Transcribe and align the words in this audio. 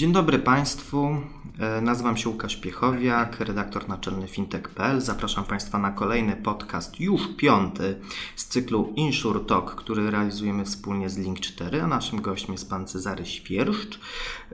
Dzień 0.00 0.12
dobry 0.12 0.38
Państwu. 0.38 1.16
E, 1.58 1.80
nazywam 1.80 2.16
się 2.16 2.28
Łukasz 2.28 2.56
Piechowiak, 2.56 3.40
redaktor 3.40 3.88
naczelny 3.88 4.28
fintech.pl. 4.28 5.00
Zapraszam 5.00 5.44
Państwa 5.44 5.78
na 5.78 5.90
kolejny 5.90 6.36
podcast, 6.36 7.00
już 7.00 7.20
piąty 7.36 8.00
z 8.36 8.44
cyklu 8.46 8.92
Insure 8.96 9.40
Talk, 9.40 9.74
który 9.74 10.10
realizujemy 10.10 10.64
wspólnie 10.64 11.10
z 11.10 11.18
Link4, 11.18 11.80
a 11.80 11.86
naszym 11.86 12.20
gościem 12.20 12.52
jest 12.52 12.70
pan 12.70 12.86
Cezary 12.86 13.26
Świerszcz, 13.26 14.00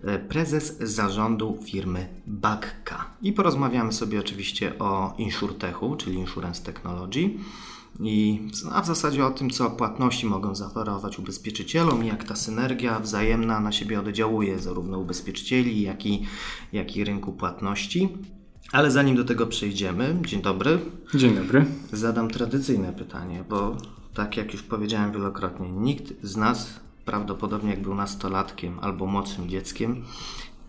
e, 0.05 0.19
prezes 0.19 0.78
zarządu 0.78 1.58
firmy 1.64 2.08
Bakka. 2.27 3.10
I 3.22 3.33
porozmawiamy 3.33 3.92
sobie 3.92 4.20
oczywiście 4.20 4.78
o 4.78 5.14
InsurTechu, 5.19 5.97
czyli 5.97 6.16
Insurance 6.16 6.62
Technology. 6.62 7.30
I 8.00 8.41
a 8.72 8.83
w 8.83 8.86
zasadzie 8.86 9.27
o 9.27 9.30
tym, 9.30 9.50
co 9.50 9.70
płatności 9.70 10.27
mogą 10.27 10.55
zaoferować 10.55 11.19
ubezpieczycielom 11.19 12.05
i 12.05 12.06
jak 12.06 12.25
ta 12.25 12.36
synergia 12.36 13.00
wzajemna 13.00 13.61
na 13.61 13.72
siebie 13.72 14.00
oddziałuje, 14.00 14.58
zarówno 14.58 14.98
ubezpieczycieli, 14.98 15.83
jak 15.83 16.06
i, 16.06 16.27
jak 16.72 16.97
i 16.97 17.05
rynku 17.05 17.33
płatności. 17.33 18.08
Ale 18.72 18.91
zanim 18.91 19.17
do 19.17 19.24
tego 19.24 19.47
przejdziemy, 19.47 20.17
dzień 20.27 20.42
dobry. 20.42 20.78
Dzień 21.14 21.34
dobry. 21.34 21.64
Zadam 21.92 22.30
tradycyjne 22.30 22.92
pytanie, 22.92 23.44
bo 23.48 23.77
tak 24.14 24.36
jak 24.36 24.52
już 24.52 24.62
powiedziałem 24.62 25.12
wielokrotnie, 25.12 25.70
nikt 25.70 26.12
z 26.22 26.36
nas, 26.36 26.80
prawdopodobnie 27.05 27.70
jak 27.70 27.83
był 27.83 27.94
nastolatkiem 27.94 28.78
albo 28.80 29.06
młodszym 29.06 29.48
dzieckiem, 29.48 30.05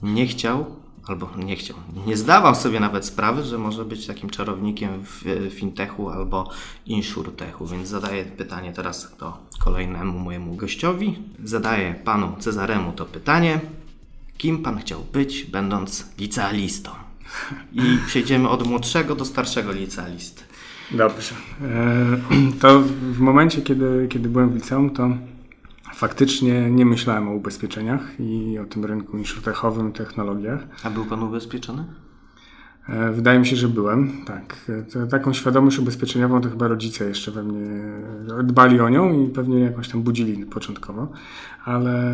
nie 0.01 0.27
chciał 0.27 0.65
albo 1.07 1.29
nie 1.37 1.55
chciał, 1.55 1.77
nie 2.07 2.17
zdawał 2.17 2.55
sobie 2.55 2.79
nawet 2.79 3.05
sprawy, 3.05 3.43
że 3.43 3.57
może 3.57 3.85
być 3.85 4.07
takim 4.07 4.29
czarownikiem 4.29 4.89
w 5.03 5.49
fintechu 5.53 6.09
albo 6.09 6.49
insurtechu, 6.85 7.67
więc 7.67 7.89
zadaję 7.89 8.25
pytanie 8.25 8.73
teraz 8.73 9.15
to 9.17 9.37
kolejnemu 9.59 10.19
mojemu 10.19 10.55
gościowi. 10.55 11.19
Zadaję 11.43 11.95
panu 12.03 12.35
Cezaremu 12.39 12.91
to 12.91 13.05
pytanie. 13.05 13.59
Kim 14.37 14.63
pan 14.63 14.79
chciał 14.79 15.01
być, 15.13 15.43
będąc 15.43 16.05
licealistą? 16.17 16.91
I 17.73 17.97
przejdziemy 18.07 18.49
od 18.49 18.67
młodszego 18.67 19.15
do 19.15 19.25
starszego 19.25 19.71
licealisty. 19.71 20.43
Dobrze. 20.91 21.35
E, 21.61 22.17
to 22.61 22.81
w 23.11 23.19
momencie, 23.19 23.61
kiedy, 23.61 24.07
kiedy 24.09 24.29
byłem 24.29 24.49
w 24.49 24.55
liceum, 24.55 24.89
to 24.89 25.09
faktycznie 25.97 26.71
nie 26.71 26.85
myślałem 26.85 27.27
o 27.27 27.31
ubezpieczeniach 27.31 28.19
i 28.19 28.59
o 28.59 28.65
tym 28.65 28.85
rynku 28.85 29.17
insurtechowym, 29.17 29.91
technologiach. 29.91 30.67
A 30.83 30.89
był 30.89 31.05
Pan 31.05 31.23
ubezpieczony? 31.23 31.85
E, 32.89 33.11
wydaje 33.11 33.39
mi 33.39 33.47
się, 33.47 33.55
że 33.55 33.67
byłem, 33.67 34.11
tak. 34.25 34.71
To, 34.93 35.07
taką 35.07 35.33
świadomość 35.33 35.79
ubezpieczeniową 35.79 36.41
to 36.41 36.49
chyba 36.49 36.67
rodzice 36.67 37.05
jeszcze 37.05 37.31
we 37.31 37.43
mnie 37.43 37.81
dbali 38.43 38.79
o 38.79 38.89
nią 38.89 39.23
i 39.23 39.29
pewnie 39.29 39.59
jakoś 39.59 39.89
tam 39.89 40.01
budzili 40.01 40.45
początkowo, 40.45 41.11
ale 41.65 42.13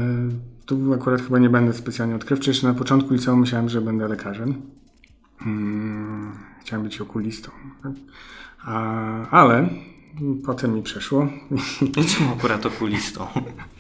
tu 0.66 0.94
akurat 0.94 1.22
chyba 1.22 1.40
nie 1.40 1.50
będę 1.50 1.74
specjalnie 1.74 2.16
odkrywczy. 2.16 2.50
Jeszcze 2.50 2.68
na 2.68 2.74
początku 2.74 3.14
liceum 3.14 3.40
myślałem, 3.40 3.70
że 3.70 3.82
będę 3.82 4.08
lekarzem. 4.08 4.56
Hmm, 5.38 6.32
chciałem 6.62 6.84
być 6.84 7.02
okulistą. 7.02 7.52
A, 8.66 9.30
ale 9.30 9.70
Potem 10.46 10.76
mi 10.76 10.84
przeszło. 10.84 11.28
Czemu 12.18 12.34
akurat 12.34 12.66
okulistą? 12.66 13.28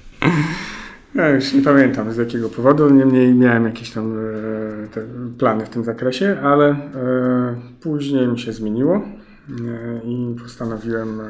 Ja 1.15 1.29
już 1.29 1.53
nie 1.53 1.61
pamiętam 1.61 2.13
z 2.13 2.17
jakiego 2.17 2.49
powodu, 2.49 2.89
niemniej 2.89 3.33
miałem 3.33 3.65
jakieś 3.65 3.91
tam 3.91 4.17
e, 4.17 5.37
plany 5.37 5.65
w 5.65 5.69
tym 5.69 5.83
zakresie, 5.83 6.37
ale 6.43 6.69
e, 6.69 6.75
później 7.81 8.27
mi 8.27 8.39
się 8.39 8.53
zmieniło 8.53 8.95
e, 8.95 9.01
i 10.05 10.35
postanowiłem 10.43 11.21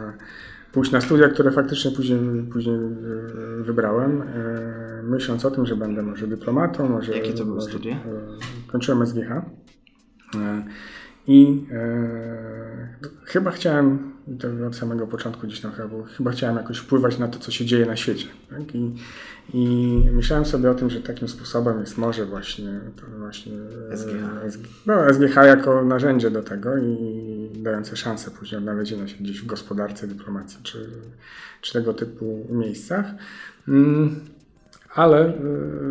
pójść 0.71 0.91
na 0.91 1.01
studia, 1.01 1.29
które 1.29 1.51
faktycznie 1.51 1.91
później, 1.91 2.19
później 2.51 2.77
wybrałem, 3.59 4.23
myśląc 5.03 5.45
o 5.45 5.51
tym, 5.51 5.65
że 5.65 5.75
będę 5.75 6.03
może 6.03 6.27
dyplomatą, 6.27 6.89
może... 6.89 7.17
Jakie 7.17 7.33
to 7.33 7.45
były 7.45 7.61
studia? 7.61 7.95
kończyłem 8.67 9.07
SGH. 9.07 9.41
I 11.27 11.65
chyba 13.25 13.51
chciałem 13.51 14.13
i 14.27 14.37
to 14.37 14.47
od 14.67 14.75
samego 14.75 15.07
początku 15.07 15.47
gdzieś 15.47 15.61
tam 15.61 15.71
chyba, 15.71 15.87
bo 15.87 16.03
chyba 16.03 16.31
chciałem 16.31 16.57
jakoś 16.57 16.77
wpływać 16.77 17.17
na 17.19 17.27
to, 17.27 17.39
co 17.39 17.51
się 17.51 17.65
dzieje 17.65 17.85
na 17.85 17.95
świecie. 17.95 18.27
Tak? 18.49 18.75
I, 18.75 18.95
I 19.53 20.09
myślałem 20.11 20.45
sobie 20.45 20.71
o 20.71 20.73
tym, 20.73 20.89
że 20.89 21.01
takim 21.01 21.27
sposobem 21.27 21.79
jest 21.79 21.97
może 21.97 22.25
właśnie, 22.25 22.79
to 22.95 23.17
właśnie 23.19 23.53
SGH. 23.95 24.59
no, 24.85 25.13
SGH 25.13 25.35
jako 25.35 25.85
narzędzie 25.85 26.31
do 26.31 26.43
tego 26.43 26.77
i 26.77 26.97
dające 27.55 27.95
szansę 27.97 28.31
później 28.31 28.57
odnalezienia 28.57 29.07
się 29.07 29.15
gdzieś 29.19 29.41
w 29.41 29.45
gospodarce, 29.45 30.07
dyplomacji 30.07 30.59
czy, 30.63 30.89
czy 31.61 31.73
tego 31.73 31.93
typu 31.93 32.47
miejscach. 32.49 33.05
Mm, 33.67 34.19
ale 34.95 35.29
y, 35.29 35.33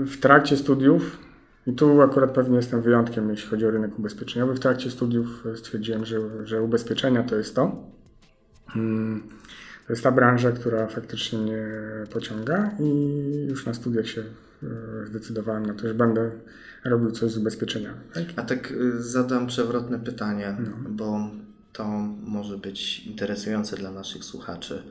w 0.06 0.16
trakcie 0.20 0.56
studiów 0.56 1.18
i 1.66 1.72
tu 1.72 2.02
akurat 2.02 2.30
pewnie 2.30 2.56
jestem 2.56 2.82
wyjątkiem, 2.82 3.30
jeśli 3.30 3.50
chodzi 3.50 3.66
o 3.66 3.70
rynek 3.70 3.98
ubezpieczeniowy. 3.98 4.54
W 4.54 4.60
trakcie 4.60 4.90
studiów 4.90 5.44
stwierdziłem, 5.56 6.04
że, 6.04 6.46
że 6.46 6.62
ubezpieczenia 6.62 7.22
to 7.22 7.36
jest 7.36 7.54
to. 7.54 7.76
Hmm. 8.66 9.22
To 9.86 9.92
jest 9.92 10.02
ta 10.02 10.12
branża, 10.12 10.52
która 10.52 10.86
faktycznie 10.86 11.38
mnie 11.38 11.56
pociąga 12.12 12.70
i 12.80 13.46
już 13.48 13.66
na 13.66 13.74
studiach 13.74 14.06
się 14.06 14.20
e, 14.62 15.06
zdecydowałem 15.06 15.66
na 15.66 15.74
to, 15.74 15.88
że 15.88 15.94
będę 15.94 16.30
robił 16.84 17.10
coś 17.10 17.30
z 17.30 17.38
ubezpieczeniami. 17.38 18.00
Tak? 18.14 18.24
A 18.36 18.42
tak 18.42 18.70
y, 18.70 19.02
zadam 19.02 19.46
przewrotne 19.46 19.98
pytanie, 19.98 20.56
no. 20.60 20.90
bo 20.90 21.30
to 21.72 21.88
może 22.24 22.58
być 22.58 23.06
interesujące 23.06 23.76
dla 23.76 23.90
naszych 23.90 24.24
słuchaczy. 24.24 24.82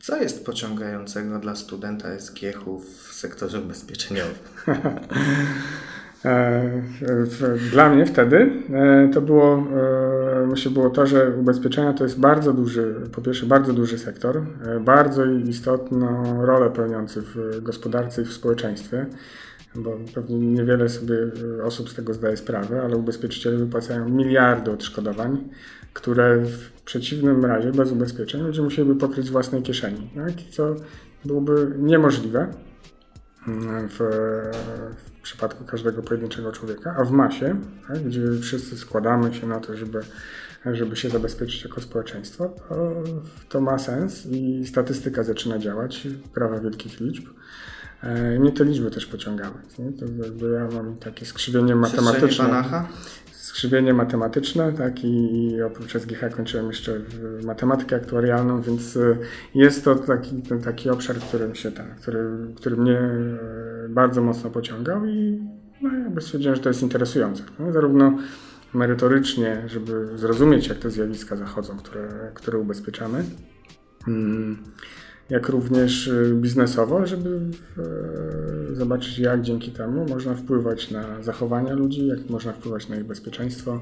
Co 0.00 0.16
jest 0.16 0.46
pociągającego 0.46 1.38
dla 1.38 1.56
studenta 1.56 2.18
SGH 2.18 2.64
w 3.08 3.14
sektorze 3.14 3.60
ubezpieczeniowym? 3.60 4.34
E, 6.24 6.82
dla 7.70 7.88
mnie 7.88 8.06
wtedy 8.06 8.50
e, 8.72 9.10
to 9.14 9.20
było, 9.20 9.66
myślę, 10.46 10.70
było 10.70 10.90
to, 10.90 11.06
że 11.06 11.36
ubezpieczenia 11.40 11.92
to 11.92 12.04
jest 12.04 12.20
bardzo 12.20 12.52
duży, 12.52 12.94
po 13.12 13.20
pierwsze 13.20 13.46
bardzo 13.46 13.72
duży 13.72 13.98
sektor, 13.98 14.42
e, 14.66 14.80
bardzo 14.80 15.24
istotną 15.24 16.46
rolę 16.46 16.70
pełniący 16.70 17.22
w 17.22 17.60
gospodarce 17.62 18.22
i 18.22 18.24
w 18.24 18.32
społeczeństwie, 18.32 19.06
bo 19.74 19.98
pewnie 20.14 20.38
niewiele 20.38 20.88
sobie 20.88 21.16
osób 21.64 21.90
z 21.90 21.94
tego 21.94 22.14
zdaje 22.14 22.36
sprawę, 22.36 22.82
ale 22.82 22.96
ubezpieczyciele 22.96 23.56
wypłacają 23.56 24.08
miliardy 24.08 24.70
odszkodowań, 24.70 25.48
które 25.92 26.38
w 26.38 26.82
przeciwnym 26.82 27.44
razie 27.44 27.72
bez 27.72 27.92
ubezpieczeń 27.92 28.42
ludzie 28.42 28.62
musieliby 28.62 28.96
pokryć 28.96 29.26
z 29.26 29.30
własnej 29.30 29.62
kieszeni, 29.62 30.10
tak? 30.14 30.32
co 30.50 30.74
byłoby 31.24 31.74
niemożliwe 31.78 32.48
w, 33.88 33.98
w 35.06 35.11
przypadku 35.22 35.64
każdego 35.64 36.02
pojedynczego 36.02 36.52
człowieka, 36.52 36.94
a 36.98 37.04
w 37.04 37.10
masie, 37.10 37.60
tak, 37.88 37.98
gdzie 37.98 38.20
wszyscy 38.40 38.78
składamy 38.78 39.34
się 39.34 39.46
na 39.46 39.60
to, 39.60 39.76
żeby, 39.76 40.00
żeby 40.66 40.96
się 40.96 41.08
zabezpieczyć 41.08 41.64
jako 41.64 41.80
społeczeństwo, 41.80 42.54
to, 42.68 43.02
to 43.48 43.60
ma 43.60 43.78
sens 43.78 44.26
i 44.26 44.66
statystyka 44.66 45.22
zaczyna 45.22 45.58
działać, 45.58 46.08
prawa 46.34 46.60
wielkich 46.60 47.00
liczb. 47.00 47.24
E, 48.02 48.38
mnie 48.38 48.52
te 48.52 48.64
liczby 48.64 48.90
też 48.90 49.06
pociągały. 49.06 49.54
Nie? 49.78 49.92
To 49.92 50.04
jakby 50.24 50.50
ja 50.50 50.68
mam 50.76 50.96
takie 50.96 51.26
skrzywienie 51.26 51.74
matematyczne 51.74 52.64
skrzywienie 53.52 53.94
matematyczne, 53.94 54.72
tak, 54.72 55.04
i, 55.04 55.62
oprócz 55.62 55.92
SGH 55.92 56.36
kończyłem 56.36 56.66
jeszcze 56.66 57.00
matematykę 57.44 57.96
aktuarialną, 57.96 58.62
więc 58.62 58.96
y, 58.96 59.18
jest 59.54 59.84
to 59.84 59.94
taki, 59.94 60.42
taki 60.64 60.90
obszar, 60.90 61.16
którym 61.16 61.54
się, 61.54 61.72
tak, 61.72 61.96
który, 61.96 62.30
który 62.56 62.76
mnie 62.76 63.00
y, 63.86 63.88
bardzo 63.88 64.22
mocno 64.22 64.50
pociągał 64.50 65.06
i 65.06 65.42
no, 65.82 65.98
jakby 65.98 66.20
stwierdziłem, 66.20 66.56
że 66.56 66.62
to 66.62 66.68
jest 66.68 66.82
interesujące. 66.82 67.42
No, 67.58 67.72
zarówno 67.72 68.18
merytorycznie, 68.74 69.62
żeby 69.66 70.18
zrozumieć, 70.18 70.68
jak 70.68 70.78
te 70.78 70.90
zjawiska 70.90 71.36
zachodzą, 71.36 71.76
które, 71.76 72.08
które 72.34 72.58
ubezpieczamy. 72.58 73.24
Jak 75.30 75.48
również 75.48 76.06
y, 76.06 76.34
biznesowo, 76.34 77.06
żeby 77.06 77.40
e, 77.78 78.74
zobaczyć, 78.74 79.18
jak 79.18 79.42
dzięki 79.42 79.70
temu 79.70 80.06
można 80.08 80.34
wpływać 80.34 80.90
na 80.90 81.22
zachowania 81.22 81.72
ludzi, 81.72 82.06
jak 82.06 82.30
można 82.30 82.52
wpływać 82.52 82.88
na 82.88 82.96
ich 82.96 83.04
bezpieczeństwo, 83.04 83.80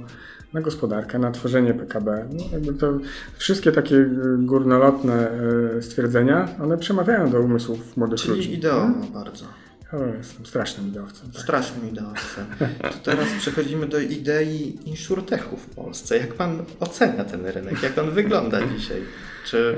na 0.53 0.61
gospodarkę, 0.61 1.19
na 1.19 1.31
tworzenie 1.31 1.75
PKB. 1.75 2.29
No, 2.33 2.45
jakby 2.53 2.75
to 2.75 2.99
wszystkie 3.37 3.73
takie 3.73 3.97
y, 3.97 4.11
górnolotne 4.39 5.31
e, 5.31 5.83
stwierdzenia, 5.83 6.49
one 6.63 6.79
przemawiają 6.79 7.31
do 7.31 7.41
umysłów 7.41 7.97
młodych 7.97 8.19
Czyli 8.19 8.31
ludzi. 8.31 8.43
Czyli 8.43 8.59
idealne 8.59 9.07
bardzo. 9.15 9.45
O, 9.93 10.17
jestem 10.19 10.47
strasznym 10.47 10.89
ideowcem. 10.89 11.31
Tak. 11.31 11.43
Strasznym 11.43 11.89
ideowcem. 11.89 12.47
To 12.83 12.99
teraz 13.05 13.29
przechodzimy 13.39 13.87
do 13.87 13.99
idei 14.01 14.79
insurtechu 14.85 15.57
w 15.57 15.67
Polsce. 15.67 16.19
Jak 16.19 16.35
pan 16.35 16.63
ocenia 16.81 17.25
ten 17.25 17.47
rynek? 17.47 17.83
Jak 17.83 17.99
on 17.99 18.11
wygląda 18.11 18.67
dzisiaj? 18.67 19.03
Czy 19.45 19.77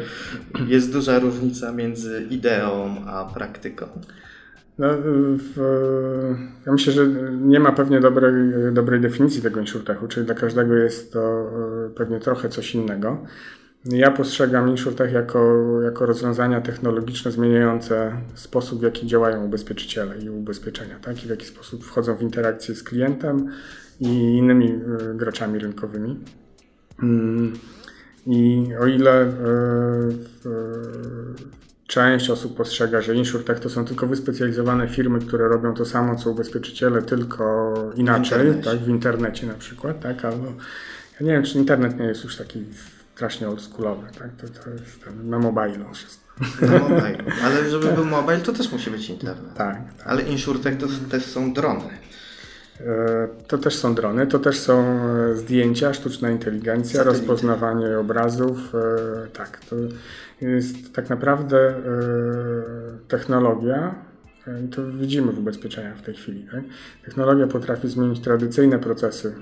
jest 0.68 0.92
duża 0.92 1.18
różnica 1.18 1.72
między 1.72 2.26
ideą 2.30 2.96
a 3.06 3.24
praktyką? 3.34 3.86
No, 4.78 4.88
w, 5.36 5.56
ja 6.66 6.72
myślę, 6.72 6.92
że 6.92 7.06
nie 7.40 7.60
ma 7.60 7.72
pewnie 7.72 8.00
dobrej, 8.00 8.32
dobrej 8.72 9.00
definicji 9.00 9.42
tego 9.42 9.60
insurtechu, 9.60 10.08
czyli 10.08 10.26
dla 10.26 10.34
każdego 10.34 10.74
jest 10.74 11.12
to 11.12 11.50
e, 11.86 11.90
pewnie 11.90 12.20
trochę 12.20 12.48
coś 12.48 12.74
innego. 12.74 13.26
Ja 13.84 14.10
postrzegam 14.10 14.68
InsurTech 14.68 15.12
jako, 15.12 15.80
jako 15.82 16.06
rozwiązania 16.06 16.60
technologiczne 16.60 17.32
zmieniające 17.32 18.12
sposób, 18.34 18.80
w 18.80 18.82
jaki 18.82 19.06
działają 19.06 19.44
ubezpieczyciele 19.44 20.18
i 20.18 20.30
ubezpieczenia, 20.30 20.98
tak? 20.98 21.24
i 21.24 21.26
w 21.26 21.30
jaki 21.30 21.46
sposób 21.46 21.84
wchodzą 21.84 22.16
w 22.16 22.22
interakcję 22.22 22.74
z 22.74 22.82
klientem 22.82 23.48
i 24.00 24.36
innymi 24.36 24.66
e, 24.66 25.14
graczami 25.14 25.58
rynkowymi. 25.58 26.18
Mm, 27.02 27.52
I 28.26 28.68
o 28.80 28.86
ile 28.86 29.22
e, 29.22 29.32
część 31.86 32.30
osób 32.30 32.56
postrzega, 32.56 33.00
że 33.00 33.14
InsurTech 33.14 33.60
to 33.60 33.70
są 33.70 33.84
tylko 33.84 34.06
wyspecjalizowane 34.06 34.88
firmy, 34.88 35.18
które 35.18 35.48
robią 35.48 35.74
to 35.74 35.84
samo 35.84 36.16
co 36.16 36.30
ubezpieczyciele, 36.30 37.02
tylko 37.02 37.74
inaczej, 37.96 38.50
w 38.50 38.64
tak? 38.64 38.78
w 38.78 38.88
internecie 38.88 39.46
na 39.46 39.54
przykład, 39.54 40.00
tak? 40.00 40.24
albo 40.24 40.46
ja 41.20 41.26
nie 41.26 41.32
wiem, 41.32 41.42
czy 41.42 41.58
internet 41.58 41.98
nie 41.98 42.06
jest 42.06 42.24
już 42.24 42.36
taki 42.36 42.64
strasznie 43.14 43.48
oldschoolowy, 43.48 44.06
tak? 44.18 44.30
To, 44.36 44.62
to 44.62 44.70
jest 44.70 45.24
na 45.24 45.38
mobilu 45.38 45.84
wszystko. 45.92 46.34
Na 46.66 46.78
mobilu. 46.78 47.30
Ale 47.44 47.70
żeby 47.70 47.92
był 47.92 48.04
mobile, 48.04 48.38
to 48.38 48.52
też 48.52 48.72
musi 48.72 48.90
być 48.90 49.10
internet. 49.10 49.54
Tak. 49.56 49.76
tak. 49.98 50.06
Ale 50.06 50.22
InsurTech 50.22 50.78
to 50.78 50.86
też 51.10 51.24
są 51.24 51.52
drony. 51.52 51.84
E, 52.86 53.28
to 53.46 53.58
też 53.58 53.76
są 53.76 53.94
drony, 53.94 54.26
to 54.26 54.38
też 54.38 54.58
są 54.58 54.84
e, 54.84 55.36
zdjęcia, 55.36 55.94
sztuczna 55.94 56.30
inteligencja, 56.30 56.98
Satelity. 56.98 57.18
rozpoznawanie 57.18 57.98
obrazów. 57.98 58.74
E, 58.74 59.26
tak, 59.32 59.60
to 59.64 59.76
jest 60.40 60.94
tak 60.94 61.10
naprawdę 61.10 61.74
technologia, 63.08 63.94
i 64.64 64.68
to 64.68 64.82
widzimy 64.92 65.32
w 65.32 65.38
ubezpieczeniach 65.38 65.96
w 65.96 66.02
tej 66.02 66.14
chwili. 66.14 66.46
Tak? 66.52 66.64
Technologia 67.04 67.46
potrafi 67.46 67.88
zmienić 67.88 68.20
tradycyjne 68.20 68.78
procesy, 68.78 69.34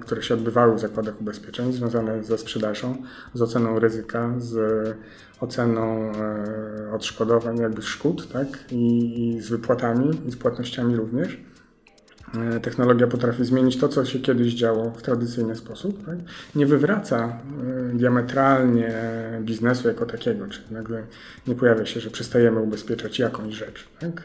które 0.00 0.22
się 0.22 0.34
odbywały 0.34 0.74
w 0.74 0.80
zakładach 0.80 1.20
ubezpieczeń, 1.20 1.72
związane 1.72 2.24
ze 2.24 2.38
sprzedażą, 2.38 2.96
z 3.34 3.42
oceną 3.42 3.78
ryzyka, 3.78 4.34
z 4.38 4.56
oceną 5.40 6.12
odszkodowań, 6.92 7.58
jakby 7.58 7.82
szkód, 7.82 8.32
tak? 8.32 8.46
I, 8.70 9.28
i 9.28 9.40
z 9.40 9.48
wypłatami, 9.48 10.10
i 10.28 10.30
z 10.30 10.36
płatnościami 10.36 10.96
również 10.96 11.38
technologia 12.62 13.06
potrafi 13.06 13.44
zmienić 13.44 13.76
to, 13.76 13.88
co 13.88 14.04
się 14.04 14.18
kiedyś 14.18 14.54
działo 14.54 14.90
w 14.90 15.02
tradycyjny 15.02 15.56
sposób. 15.56 16.06
Tak? 16.06 16.18
Nie 16.54 16.66
wywraca 16.66 17.38
e, 17.92 17.96
diametralnie 17.96 18.92
biznesu 19.40 19.88
jako 19.88 20.06
takiego, 20.06 20.46
czyli 20.48 20.66
nagle 20.70 21.02
nie 21.46 21.54
pojawia 21.54 21.86
się, 21.86 22.00
że 22.00 22.10
przestajemy 22.10 22.60
ubezpieczać 22.60 23.18
jakąś 23.18 23.54
rzecz. 23.54 23.88
Tak? 23.98 24.22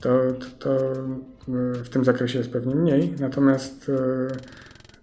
To, 0.00 0.18
to, 0.32 0.46
to, 0.58 0.92
e, 0.92 1.84
w 1.84 1.88
tym 1.88 2.04
zakresie 2.04 2.38
jest 2.38 2.50
pewnie 2.50 2.74
mniej, 2.74 3.14
natomiast 3.20 3.90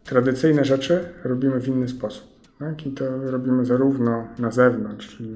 tradycyjne 0.03 0.65
rzeczy 0.65 0.99
robimy 1.23 1.59
w 1.59 1.67
inny 1.67 1.87
sposób. 1.87 2.27
Tak? 2.59 2.87
I 2.87 2.91
to 2.91 3.31
robimy 3.31 3.65
zarówno 3.65 4.27
na 4.39 4.51
zewnątrz, 4.51 5.17
czyli 5.17 5.35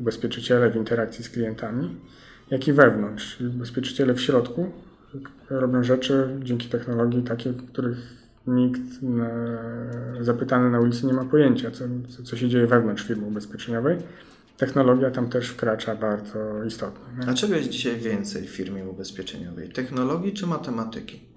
ubezpieczyciele 0.00 0.70
w 0.70 0.76
interakcji 0.76 1.24
z 1.24 1.28
klientami, 1.28 1.96
jak 2.50 2.68
i 2.68 2.72
wewnątrz, 2.72 3.36
czyli 3.36 3.48
ubezpieczyciele 3.48 4.14
w 4.14 4.20
środku, 4.20 4.72
robią 5.50 5.84
rzeczy 5.84 6.28
dzięki 6.42 6.68
technologii 6.68 7.22
takie, 7.22 7.52
których 7.72 7.98
nikt 8.46 8.80
zapytany 10.20 10.70
na 10.70 10.80
ulicy 10.80 11.06
nie 11.06 11.12
ma 11.12 11.24
pojęcia, 11.24 11.70
co, 11.70 11.84
co 12.24 12.36
się 12.36 12.48
dzieje 12.48 12.66
wewnątrz 12.66 13.06
firmy 13.06 13.26
ubezpieczeniowej. 13.26 13.98
Technologia 14.56 15.10
tam 15.10 15.28
też 15.28 15.48
wkracza 15.48 15.96
bardzo 15.96 16.64
istotnie. 16.64 17.28
A 17.28 17.34
czego 17.34 17.54
jest 17.54 17.68
dzisiaj 17.68 17.96
więcej 17.96 18.46
w 18.46 18.50
firmie 18.50 18.88
ubezpieczeniowej? 18.88 19.68
Technologii 19.68 20.32
czy 20.32 20.46
matematyki? 20.46 21.33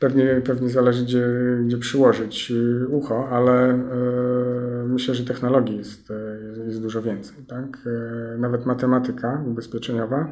Pewnie, 0.00 0.40
pewnie 0.44 0.68
zależy, 0.68 1.04
gdzie, 1.04 1.26
gdzie 1.64 1.78
przyłożyć 1.78 2.50
y, 2.50 2.86
ucho, 2.88 3.28
ale 3.28 3.70
e, 3.70 3.78
myślę, 4.86 5.14
że 5.14 5.24
technologii 5.24 5.76
jest, 5.76 6.10
e, 6.10 6.64
jest 6.66 6.82
dużo 6.82 7.02
więcej. 7.02 7.44
Tak? 7.48 7.78
E, 7.86 8.38
nawet 8.38 8.66
matematyka 8.66 9.44
ubezpieczeniowa, 9.46 10.28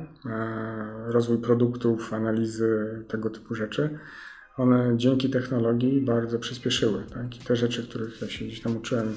rozwój 1.07 1.39
produktów, 1.39 2.13
analizy 2.13 3.05
tego 3.09 3.31
typu 3.31 3.55
rzeczy, 3.55 3.99
one 4.57 4.93
dzięki 4.97 5.31
technologii 5.31 6.03
bardzo 6.03 6.39
przyspieszyły. 6.39 7.03
Tak? 7.15 7.37
I 7.37 7.39
te 7.39 7.57
rzeczy, 7.57 7.83
których 7.83 8.23
ja 8.23 8.29
się 8.29 8.45
gdzieś 8.45 8.61
tam 8.61 8.77
uczyłem, 8.77 9.13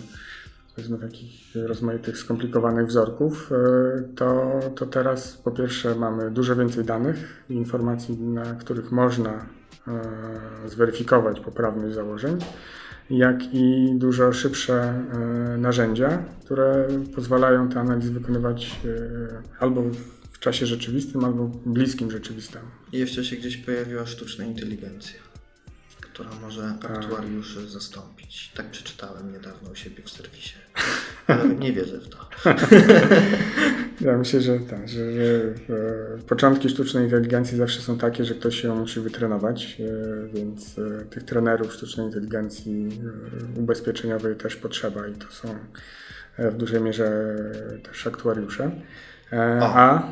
powiedzmy 0.76 0.98
takich 0.98 1.56
rozmaitych 1.56 2.18
skomplikowanych 2.18 2.88
wzorków, 2.88 3.50
to, 4.16 4.60
to 4.76 4.86
teraz 4.86 5.38
po 5.38 5.52
pierwsze 5.52 5.96
mamy 5.96 6.32
dużo 6.32 6.56
więcej 6.56 6.86
danych 6.86 7.44
i 7.50 7.54
informacji, 7.54 8.18
na 8.18 8.44
których 8.44 8.92
można 8.92 9.46
zweryfikować 10.66 11.40
poprawność 11.40 11.96
założeń, 11.96 12.38
jak 13.10 13.54
i 13.54 13.94
dużo 13.96 14.34
szybsze 14.34 15.04
e, 15.54 15.58
narzędzia, 15.58 16.24
które 16.46 16.88
pozwalają 17.16 17.70
te 17.70 17.80
analizy 17.80 18.12
wykonywać 18.12 18.80
e, 18.86 19.60
albo 19.60 19.82
w 20.32 20.40
czasie 20.40 20.66
rzeczywistym, 20.66 21.26
albo 21.26 21.52
bliskim 21.66 22.12
rzeczywistym. 22.12 22.62
I 22.94 22.98
jeszcze 22.98 23.26
się 23.26 23.36
gdzieś 23.36 23.58
pojawiła 23.58 24.06
sztuczna 24.06 24.46
inteligencja, 24.46 25.20
która 26.14 26.30
może 26.42 26.74
tak. 26.82 26.92
aktuariuszy 26.92 27.70
zastąpić. 27.70 28.52
Tak 28.56 28.72
przeczytałem 28.72 29.34
niedawno 29.34 29.70
u 29.72 29.76
siebie 29.76 30.04
w 30.04 30.10
serwisie. 30.10 30.56
Ale 31.28 31.48
nie 31.50 31.74
wierzę 31.74 32.00
w 32.00 32.10
to. 32.10 32.18
Ja 34.02 34.18
myślę, 34.18 34.42
że 34.42 34.60
tak, 34.60 34.90
że, 34.90 35.14
że, 35.14 35.54
początki 36.28 36.70
sztucznej 36.70 37.04
inteligencji 37.04 37.58
zawsze 37.58 37.82
są 37.82 37.98
takie, 37.98 38.26
że 38.26 38.36
ktoś 38.36 38.64
ją 38.64 38.76
musi 38.76 39.00
wytrenować, 39.00 39.78
e, 39.82 40.28
więc 40.28 40.80
e, 40.80 41.06
tych 41.06 41.24
trenerów 41.24 41.74
sztucznej 41.74 42.06
inteligencji 42.06 42.90
e, 43.56 43.60
ubezpieczeniowej 43.60 44.36
też 44.36 44.56
potrzeba 44.56 45.08
i 45.08 45.14
to 45.14 45.32
są 45.32 45.56
w 46.38 46.56
dużej 46.56 46.82
mierze 46.82 47.36
też 47.84 48.08
aktuariusze. 48.08 48.72
A 49.62 50.04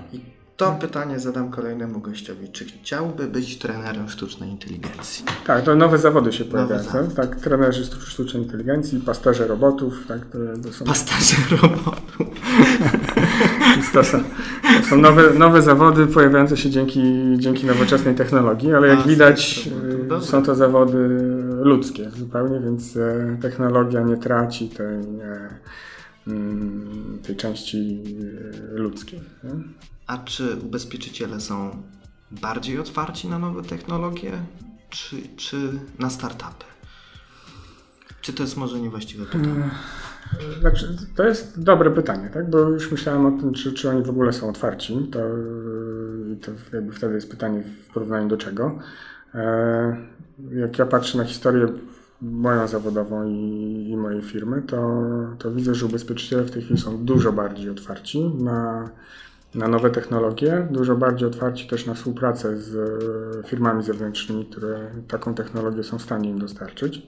to 0.58 0.77
pytanie 0.81 1.20
zadam 1.20 1.51
kolejnemu 1.51 2.00
gościowi. 2.00 2.50
Czy 2.50 2.65
chciałby 2.65 3.27
być 3.27 3.58
trenerem 3.58 4.10
sztucznej 4.10 4.50
inteligencji? 4.50 5.25
Tak, 5.46 5.63
to 5.63 5.75
nowe 5.75 5.98
zawody 5.98 6.34
się 6.34 6.46
pojawiają. 6.46 6.84
Tak? 6.84 7.13
tak, 7.13 7.36
trenerzy 7.36 7.86
sztucznej 7.86 8.43
inteligencji, 8.43 9.00
pasterze 9.00 9.48
robotów. 9.48 10.08
Tak, 10.08 10.20
to 10.63 10.74
są... 10.74 10.86
Pasterze 10.86 11.36
robotów. 11.62 12.27
to 13.93 14.03
są, 14.03 14.24
to 14.81 14.88
są 14.89 14.98
nowe, 14.98 15.34
nowe 15.34 15.62
zawody 15.62 16.08
pojawiające 16.08 16.58
się 16.58 16.70
dzięki, 16.70 17.01
dzięki 17.38 17.65
nowoczesnej 17.65 18.15
technologii, 18.15 18.74
ale 18.74 18.88
jak 18.88 19.00
A, 19.00 19.03
widać 19.03 19.70
to 20.10 20.22
są 20.22 20.43
to 20.43 20.55
zawody 20.55 20.98
ludzkie 21.62 22.10
zupełnie, 22.10 22.60
więc 22.60 22.98
e, 22.98 23.38
technologia 23.41 24.01
nie 24.01 24.17
traci 24.17 24.70
tej, 24.70 24.98
e, 24.98 25.50
mm, 26.27 27.20
tej 27.24 27.36
części 27.36 28.03
e, 28.74 28.77
ludzkiej. 28.77 29.20
Nie? 29.43 29.51
A 30.12 30.18
czy 30.18 30.56
ubezpieczyciele 30.56 31.41
są 31.41 31.84
bardziej 32.32 32.80
otwarci 32.80 33.27
na 33.27 33.39
nowe 33.39 33.62
technologie, 33.63 34.32
czy, 34.89 35.15
czy 35.38 35.56
na 36.00 36.10
startupy? 36.10 36.65
Czy 38.22 38.34
to 38.34 38.44
jest 38.44 38.58
może 38.58 38.80
niewłaściwe 38.80 39.25
pytanie? 39.25 39.46
Hmm. 39.46 39.72
Znaczy, 40.60 40.98
to 41.15 41.24
jest 41.24 41.63
dobre 41.63 41.91
pytanie, 41.91 42.30
tak? 42.34 42.50
bo 42.50 42.60
już 42.60 42.91
myślałem 42.91 43.25
o 43.25 43.41
tym, 43.41 43.53
czy, 43.53 43.74
czy 43.74 43.89
oni 43.89 44.03
w 44.03 44.10
ogóle 44.10 44.34
są 44.34 44.50
otwarci. 44.50 45.10
To, 45.12 45.20
to 46.41 46.51
wtedy 46.91 47.15
jest 47.15 47.32
pytanie 47.32 47.63
w 47.63 47.94
porównaniu 47.94 48.27
do 48.27 48.38
czego. 48.38 48.80
E, 49.34 49.98
jak 50.51 50.80
ja 50.80 50.86
patrzę 50.86 51.18
na 51.18 51.24
historię 51.24 51.68
moją 52.22 52.68
zawodową 52.68 53.27
i, 53.27 53.88
i 53.89 53.98
mojej 53.98 54.22
firmy, 54.22 54.62
to, 54.62 55.01
to 55.39 55.51
widzę, 55.51 55.75
że 55.75 55.86
ubezpieczyciele 55.86 56.44
w 56.44 56.51
tej 56.51 56.62
chwili 56.62 56.80
są 56.80 57.06
dużo 57.06 57.32
bardziej 57.32 57.70
otwarci 57.70 58.30
na 58.39 58.89
na 59.55 59.67
nowe 59.67 59.89
technologie, 59.89 60.67
dużo 60.72 60.96
bardziej 60.96 61.27
otwarci 61.27 61.67
też 61.67 61.86
na 61.86 61.93
współpracę 61.93 62.58
z 62.58 62.75
e, 62.75 63.48
firmami 63.48 63.84
zewnętrznymi, 63.84 64.46
które 64.46 64.91
taką 65.08 65.34
technologię 65.34 65.84
są 65.84 66.00
w 66.00 66.01
stanie 66.01 66.29
im 66.29 66.39
dostarczyć. 66.39 67.01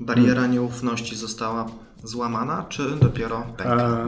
Bariera 0.00 0.46
nieufności 0.46 1.16
została 1.16 1.66
złamana, 2.04 2.64
czy 2.68 2.82
dopiero 3.00 3.46
pękła? 3.56 4.06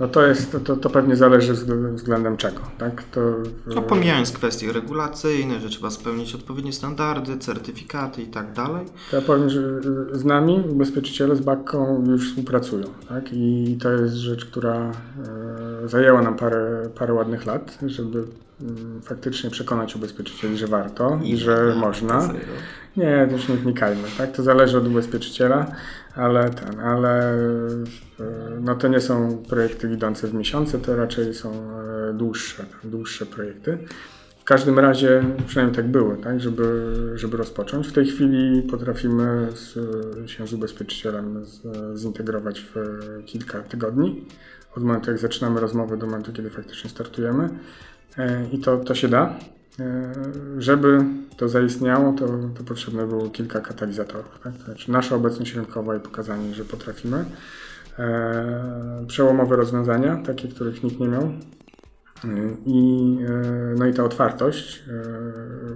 no 0.00 0.08
to, 0.08 0.26
jest, 0.26 0.56
to, 0.64 0.76
to 0.76 0.90
pewnie 0.90 1.16
zależy 1.16 1.54
względem 1.94 2.36
czego. 2.36 2.60
Tak? 2.78 3.02
To, 3.02 3.20
no, 3.66 3.82
pomijając 3.82 4.32
kwestie 4.32 4.72
regulacyjne, 4.72 5.60
że 5.60 5.68
trzeba 5.68 5.90
spełnić 5.90 6.34
odpowiednie 6.34 6.72
standardy, 6.72 7.38
certyfikaty 7.38 8.22
i 8.22 8.26
tak 8.26 8.52
dalej. 8.52 8.86
To 9.10 9.16
ja 9.16 9.22
powiem, 9.22 9.50
że 9.50 9.60
z 10.12 10.24
nami 10.24 10.64
ubezpieczyciele 10.68 11.36
z 11.36 11.40
Bakką 11.40 12.04
już 12.06 12.28
współpracują. 12.28 12.86
Tak? 13.08 13.24
I 13.32 13.78
to 13.82 13.92
jest 13.92 14.14
rzecz, 14.14 14.44
która 14.44 14.74
e, 14.74 15.88
zajęło 15.88 16.22
nam 16.22 16.36
parę, 16.36 16.88
parę 16.98 17.14
ładnych 17.14 17.46
lat, 17.46 17.78
żeby 17.86 18.24
mm, 18.60 19.00
faktycznie 19.02 19.50
przekonać 19.50 19.96
ubezpieczycieli, 19.96 20.58
że 20.58 20.66
warto 20.66 21.18
i 21.24 21.36
że 21.36 21.74
można. 21.76 22.28
Nie, 22.98 23.28
też 23.30 23.48
nie 23.48 23.56
wnikajmy, 23.56 24.02
tak? 24.18 24.32
To 24.32 24.42
zależy 24.42 24.78
od 24.78 24.86
ubezpieczyciela, 24.86 25.66
ale 26.14 26.50
ten, 26.50 26.80
ale 26.80 27.32
e, 27.32 28.26
no 28.60 28.74
to 28.74 28.88
nie 28.88 29.00
są 29.00 29.42
projekty 29.48 29.92
idące 29.92 30.28
w 30.28 30.34
miesiące, 30.34 30.78
to 30.78 30.96
raczej 30.96 31.34
są 31.34 31.52
e, 31.52 32.12
dłuższe, 32.12 32.64
dłuższe 32.84 33.26
projekty. 33.26 33.78
W 34.40 34.44
każdym 34.44 34.78
razie, 34.78 35.24
przynajmniej 35.46 35.76
tak 35.76 35.88
było, 35.88 36.16
tak, 36.16 36.40
żeby, 36.40 36.92
żeby 37.14 37.36
rozpocząć. 37.36 37.88
W 37.88 37.92
tej 37.92 38.06
chwili 38.06 38.62
potrafimy 38.62 39.48
z, 39.54 39.74
się 40.30 40.46
z 40.46 40.52
ubezpieczycielem 40.52 41.44
z, 41.44 41.62
zintegrować 41.98 42.60
w 42.60 42.74
kilka 43.26 43.62
tygodni. 43.62 44.24
Od 44.76 44.82
momentu, 44.82 45.10
jak 45.10 45.20
zaczynamy 45.20 45.60
rozmowę, 45.60 45.96
do 45.96 46.06
momentu, 46.06 46.32
kiedy 46.32 46.50
faktycznie 46.50 46.90
startujemy. 46.90 47.48
E, 48.18 48.46
I 48.52 48.58
to, 48.58 48.76
to 48.76 48.94
się 48.94 49.08
da. 49.08 49.34
E, 49.80 50.12
żeby 50.58 51.04
to 51.36 51.48
zaistniało, 51.48 52.12
to, 52.12 52.26
to 52.58 52.64
potrzebne 52.64 53.06
było 53.06 53.30
kilka 53.30 53.60
katalizatorów. 53.60 54.40
Tak? 54.44 54.56
To 54.56 54.64
znaczy 54.64 54.92
nasza 54.92 55.14
obecność 55.16 55.54
rynkowa 55.54 55.96
i 55.96 56.00
pokazanie, 56.00 56.54
że 56.54 56.64
potrafimy. 56.64 57.24
E, 57.98 59.04
przełomowe 59.08 59.56
rozwiązania, 59.56 60.16
takie, 60.16 60.48
których 60.48 60.82
nikt 60.82 61.00
nie 61.00 61.08
miał. 61.08 61.22
E, 61.22 61.30
I, 62.66 63.18
no 63.78 63.86
i 63.86 63.94
ta 63.94 64.04
otwartość 64.04 64.82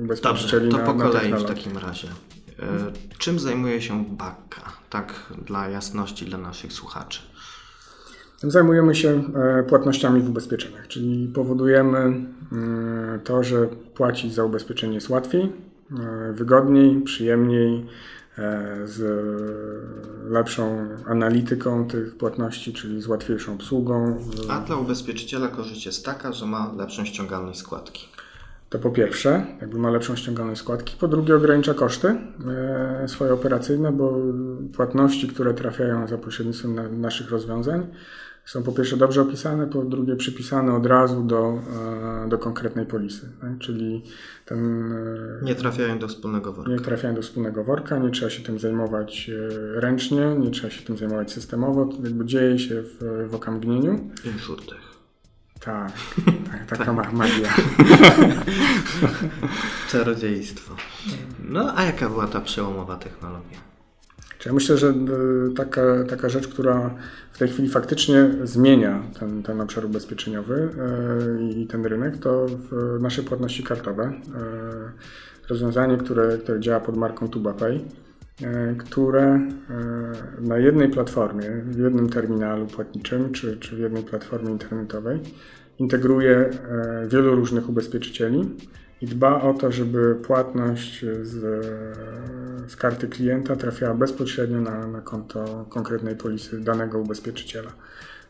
ubezpieczycieli 0.01 0.69
Dobrze, 0.69 0.85
to 0.85 0.93
na, 0.93 0.93
po 0.93 1.11
kolei 1.11 1.35
w 1.35 1.45
takim 1.45 1.79
razie. 1.79 2.09
Czym 3.19 3.39
zajmuje 3.39 3.83
się 3.83 4.05
Bakka? 4.05 4.73
Tak 4.91 5.33
dla 5.47 5.69
jasności 5.69 6.25
dla 6.25 6.39
naszych 6.39 6.73
słuchaczy. 6.73 7.21
Zajmujemy 8.51 8.95
się 8.95 9.23
e, 9.35 9.63
płatnościami 9.63 10.21
w 10.21 10.29
ubezpieczeniach, 10.29 10.89
czyli 10.89 11.29
powodujemy 11.29 11.99
mm, 11.99 13.21
to, 13.25 13.43
że 13.43 13.67
płacić 13.95 14.35
za 14.35 14.45
ubezpieczenie 14.45 14.95
jest 14.95 15.09
łatwiej, 15.09 15.43
e, 15.43 16.33
wygodniej, 16.33 17.01
przyjemniej, 17.01 17.87
e, 18.39 18.79
z 18.85 19.03
lepszą 20.31 20.89
analityką 21.07 21.89
tych 21.89 22.17
płatności, 22.17 22.73
czyli 22.73 23.03
z 23.03 23.07
łatwiejszą 23.07 23.55
obsługą. 23.55 24.19
A 24.49 24.61
dla 24.61 24.77
ubezpieczyciela 24.77 25.49
korzyść 25.49 25.87
jest 25.87 26.05
taka, 26.05 26.33
że 26.33 26.47
ma 26.47 26.73
lepszą 26.77 27.05
ściągalność 27.05 27.59
składki. 27.59 28.09
To 28.71 28.79
po 28.79 28.91
pierwsze, 28.91 29.47
jakby 29.61 29.79
ma 29.79 29.91
lepszą 29.91 30.17
ściągalność 30.17 30.61
składki. 30.61 30.97
Po 31.01 31.09
drugie, 31.09 31.37
ogranicza 31.37 31.75
koszty 31.75 32.17
swoje 33.07 33.33
operacyjne, 33.33 33.93
bo 33.93 34.19
płatności, 34.77 35.29
które 35.29 35.55
trafiają 35.55 36.09
za 36.09 36.19
pośrednictwem 36.19 37.01
naszych 37.01 37.31
rozwiązań, 37.31 37.87
są 38.45 38.63
po 38.63 38.73
pierwsze 38.73 38.97
dobrze 38.97 39.23
opisane, 39.23 39.67
po 39.67 39.83
drugie 39.83 40.17
przypisane 40.17 40.75
od 40.75 40.87
razu 40.87 41.23
do, 41.23 41.59
e, 42.25 42.29
do 42.29 42.39
konkretnej 42.39 42.87
polisy. 42.87 43.29
Tak? 43.41 43.59
Czyli 43.59 44.03
ten. 44.47 44.93
E, 45.43 45.45
nie 45.45 45.55
trafiają 45.55 45.99
do 45.99 46.09
wspólnego 46.09 46.53
worka. 46.53 46.73
Nie 46.73 46.79
trafiają 46.79 47.15
do 47.15 47.23
wspólnego 47.23 47.65
worka, 47.65 47.99
nie 47.99 48.11
trzeba 48.11 48.31
się 48.31 48.43
tym 48.43 48.59
zajmować 48.59 49.31
e, 49.31 49.81
ręcznie, 49.81 50.37
nie 50.39 50.51
trzeba 50.51 50.71
się 50.71 50.83
tym 50.83 50.97
zajmować 50.97 51.33
systemowo. 51.33 51.85
To 51.85 52.03
jakby 52.05 52.25
dzieje 52.25 52.59
się 52.59 52.83
w, 52.83 53.27
w 53.31 53.35
okamgnieniu. 53.35 54.11
Insurtech. 54.25 54.93
Tak, 55.61 55.93
tak, 56.51 56.67
taka 56.67 56.95
tak. 56.95 57.13
magia. 57.13 57.55
Czarodziejstwo. 59.91 60.77
No 61.45 61.73
a 61.77 61.85
jaka 61.85 62.09
była 62.09 62.27
ta 62.27 62.41
przełomowa 62.41 62.97
technologia? 62.97 63.72
Czyli 64.43 64.51
ja 64.51 64.55
myślę, 64.55 64.79
że 64.79 64.95
taka, 65.57 66.05
taka 66.09 66.29
rzecz, 66.29 66.49
która 66.49 66.95
w 67.33 67.39
tej 67.39 67.49
chwili 67.49 67.69
faktycznie 67.69 68.31
zmienia 68.45 69.03
ten, 69.21 69.43
ten 69.43 69.61
obszar 69.61 69.85
ubezpieczeniowy 69.85 70.69
e, 70.79 71.53
i 71.53 71.67
ten 71.67 71.87
rynek, 71.87 72.19
to 72.19 72.47
nasze 73.01 73.23
płatności 73.23 73.63
kartowe. 73.63 74.03
E, 74.05 74.13
rozwiązanie, 75.49 75.97
które, 75.97 76.39
które 76.39 76.61
działa 76.61 76.81
pod 76.81 76.97
marką 76.97 77.29
TubaPay, 77.29 77.81
e, 78.43 78.75
które 78.75 79.41
na 80.41 80.59
jednej 80.59 80.89
platformie, 80.89 81.51
w 81.65 81.79
jednym 81.79 82.09
terminalu 82.09 82.67
płatniczym 82.67 83.33
czy, 83.33 83.57
czy 83.57 83.77
w 83.77 83.79
jednej 83.79 84.03
platformie 84.03 84.51
internetowej 84.51 85.21
integruje 85.79 86.51
wielu 87.09 87.35
różnych 87.35 87.69
ubezpieczycieli 87.69 88.49
i 89.03 89.07
dba 89.07 89.43
o 89.43 89.55
to, 89.55 89.73
żeby 89.73 90.15
płatność 90.15 91.05
z, 91.23 91.67
z 92.71 92.77
karty 92.77 93.09
klienta 93.09 93.57
trafiała 93.57 93.95
bezpośrednio 93.95 94.61
na, 94.61 94.87
na 94.87 95.01
konto 95.01 95.67
konkretnej 95.69 96.17
polisy 96.17 96.61
danego 96.61 96.99
ubezpieczyciela. 96.99 97.73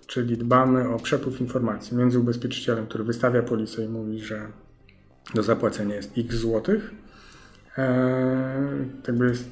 Czyli 0.07 0.37
dbamy 0.37 0.89
o 0.89 0.99
przepływ 0.99 1.41
informacji 1.41 1.97
między 1.97 2.19
ubezpieczycielem, 2.19 2.87
który 2.87 3.05
wystawia 3.05 3.43
polisę 3.43 3.85
i 3.85 3.89
mówi, 3.89 4.21
że 4.21 4.47
do 5.35 5.43
zapłacenia 5.43 5.95
jest 5.95 6.13
x 6.19 6.37
złotych. 6.37 6.91
Eee, 7.77 7.89
jakby 9.07 9.29
jest, 9.29 9.45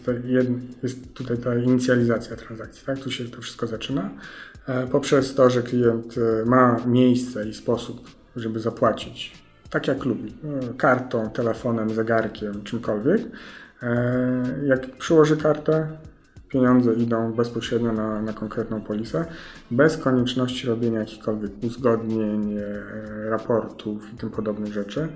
jest 0.83 1.15
tutaj 1.15 1.39
ta 1.39 1.55
inicjalizacja 1.55 2.37
transakcji, 2.37 2.87
tak? 2.87 2.99
Tu 2.99 3.11
się 3.11 3.25
to 3.25 3.41
wszystko 3.41 3.67
zaczyna. 3.67 4.11
Poprzez 4.93 5.35
to, 5.35 5.51
że 5.51 5.63
klient 5.63 6.15
e, 6.19 6.45
ma 6.45 6.77
miejsce 6.87 7.49
i 7.49 7.55
sposób, 7.55 8.11
żeby 8.37 8.61
zapłacić 8.61 9.50
tak 9.71 9.89
jak 9.89 10.05
lubi, 10.05 10.35
e, 10.71 10.75
kartą, 10.75 11.31
telefonem, 11.31 11.91
zegarkiem, 11.91 12.63
czymkolwiek. 12.65 13.21
E, 13.83 14.45
jak 14.67 14.97
przyłoży 14.97 15.37
kartę, 15.37 15.89
pieniądze 16.49 16.95
idą 16.95 17.33
bezpośrednio 17.33 17.93
na, 17.93 18.23
na 18.23 18.33
konkretną 18.33 18.81
polisę, 18.81 19.25
bez 19.71 19.97
konieczności 19.97 20.67
robienia 20.67 21.01
jakichkolwiek 21.01 21.53
uzgodnień, 21.63 22.59
e, 22.59 23.31
raportów 23.31 24.15
i 24.15 24.17
tym 24.17 24.31
podobnych 24.31 24.73
rzeczy, 24.73 25.09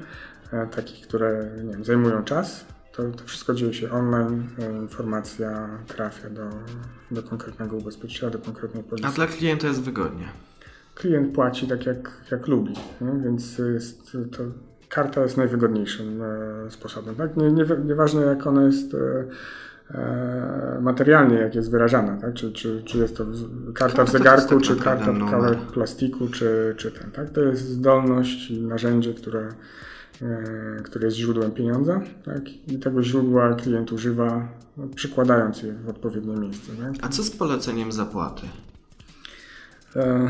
takich, 0.71 1.07
które 1.07 1.51
nie 1.65 1.73
wiem, 1.73 1.85
zajmują 1.85 2.25
czas. 2.25 2.65
To, 2.93 3.03
to 3.03 3.25
wszystko 3.25 3.55
dzieje 3.55 3.75
się 3.75 3.91
online, 3.91 4.49
informacja 4.81 5.69
trafia 5.87 6.31
do, 6.31 6.49
do 7.11 7.23
konkretnego 7.23 7.77
ubezpieczyciela, 7.77 8.33
do 8.33 8.39
konkretnej 8.39 8.85
polisy. 8.85 9.09
A 9.09 9.11
dla 9.11 9.27
klienta 9.27 9.67
jest 9.67 9.83
wygodnie 9.83 10.29
klient 10.95 11.35
płaci 11.35 11.69
tak 11.69 11.87
jak, 11.87 12.11
jak 12.31 12.47
lubi, 12.47 12.75
no? 13.01 13.21
więc 13.25 13.59
jest 13.59 14.17
to, 14.37 14.43
karta 14.95 15.23
jest 15.23 15.37
najwygodniejszym 15.37 16.23
e, 16.23 16.71
sposobem. 16.71 17.15
Tak? 17.15 17.37
Nie, 17.37 17.53
nie, 17.53 17.65
nieważne 17.85 18.23
jak 18.23 18.47
ona 18.47 18.63
jest 18.63 18.95
e, 18.95 19.25
e, 19.91 20.79
materialnie, 20.83 21.37
jak 21.37 21.55
jest 21.55 21.71
wyrażana, 21.71 22.17
tak? 22.17 22.35
czy, 22.35 22.53
czy, 22.53 22.83
czy 22.85 22.99
jest 22.99 23.17
to 23.17 23.27
karta, 23.75 24.05
w 24.05 24.11
zegarku, 24.11 24.61
czy 24.61 24.77
karta 24.77 25.13
w 25.13 25.31
kawałek 25.31 25.59
plastiku, 25.59 26.29
czy, 26.29 26.75
czy 26.77 26.91
ten. 26.91 27.11
Tak? 27.11 27.31
To 27.31 27.41
jest 27.41 27.69
zdolność 27.69 28.51
i 28.51 28.63
narzędzie, 28.63 29.15
które, 29.15 29.49
które 30.85 31.05
jest 31.05 31.17
źródłem 31.17 31.51
pieniądza 31.51 32.01
tak? 32.25 32.49
i 32.69 32.79
tego 32.79 33.03
źródła 33.03 33.55
klient 33.55 33.93
używa, 33.93 34.49
no, 34.77 34.85
przykładając 34.95 35.63
je 35.63 35.73
w 35.73 35.89
odpowiednie 35.89 36.37
miejsce. 36.37 36.73
Tak? 36.73 36.93
A 37.03 37.09
co 37.09 37.23
z 37.23 37.31
poleceniem 37.31 37.93
zapłaty? 37.93 38.47
E, 39.97 40.29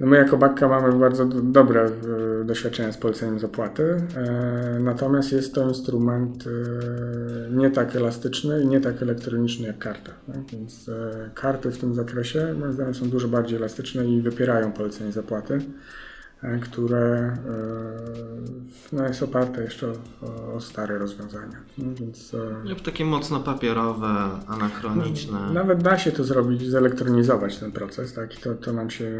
no 0.00 0.06
my 0.06 0.16
jako 0.16 0.36
Bakka 0.36 0.68
mamy 0.68 0.92
bardzo 0.98 1.24
dobre 1.42 1.84
e, 1.84 2.44
doświadczenia 2.44 2.92
z 2.92 2.96
poleceniem 2.96 3.38
zapłaty, 3.38 3.82
e, 4.16 4.78
natomiast 4.80 5.32
jest 5.32 5.54
to 5.54 5.68
instrument 5.68 6.44
nie 7.50 7.70
tak 7.70 7.96
elastyczny 7.96 8.62
i 8.62 8.66
nie 8.66 8.80
tak 8.80 9.02
elektroniczny 9.02 9.66
jak 9.66 9.78
karta. 9.78 10.12
Więc 10.52 10.90
karty 11.34 11.70
w 11.70 11.78
tym 11.78 11.94
zakresie 11.94 12.54
są 12.92 13.10
dużo 13.10 13.28
bardziej 13.28 13.58
elastyczne 13.58 14.06
i 14.06 14.22
wypierają 14.22 14.72
polecenie 14.72 15.12
zapłaty. 15.12 15.60
E, 16.42 16.58
które 16.58 16.98
e, 16.98 17.36
no, 18.92 19.08
jest 19.08 19.22
oparte 19.22 19.62
jeszcze 19.62 19.92
o, 20.22 20.54
o 20.54 20.60
stare 20.60 20.98
rozwiązania. 20.98 21.56
No, 21.78 21.94
więc, 21.94 22.34
e, 22.70 22.84
takie 22.84 23.04
mocno 23.04 23.40
papierowe, 23.40 24.30
anachroniczne. 24.46 25.40
No, 25.40 25.52
nawet 25.52 25.82
da 25.82 25.98
się 25.98 26.12
to 26.12 26.24
zrobić, 26.24 26.68
zelektronizować 26.70 27.58
ten 27.58 27.72
proces, 27.72 28.14
tak? 28.14 28.38
I 28.38 28.42
to, 28.42 28.54
to 28.54 28.72
nam 28.72 28.90
się 28.90 29.10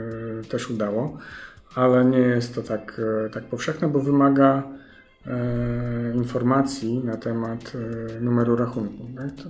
też 0.48 0.70
udało, 0.70 1.18
ale 1.74 2.04
nie 2.04 2.18
jest 2.18 2.54
to 2.54 2.62
tak, 2.62 3.00
tak 3.32 3.44
powszechne, 3.44 3.88
bo 3.88 4.00
wymaga 4.00 4.62
informacji 6.14 6.98
na 7.04 7.16
temat 7.16 7.72
e, 7.74 8.20
numeru 8.20 8.56
rachunku. 8.56 9.06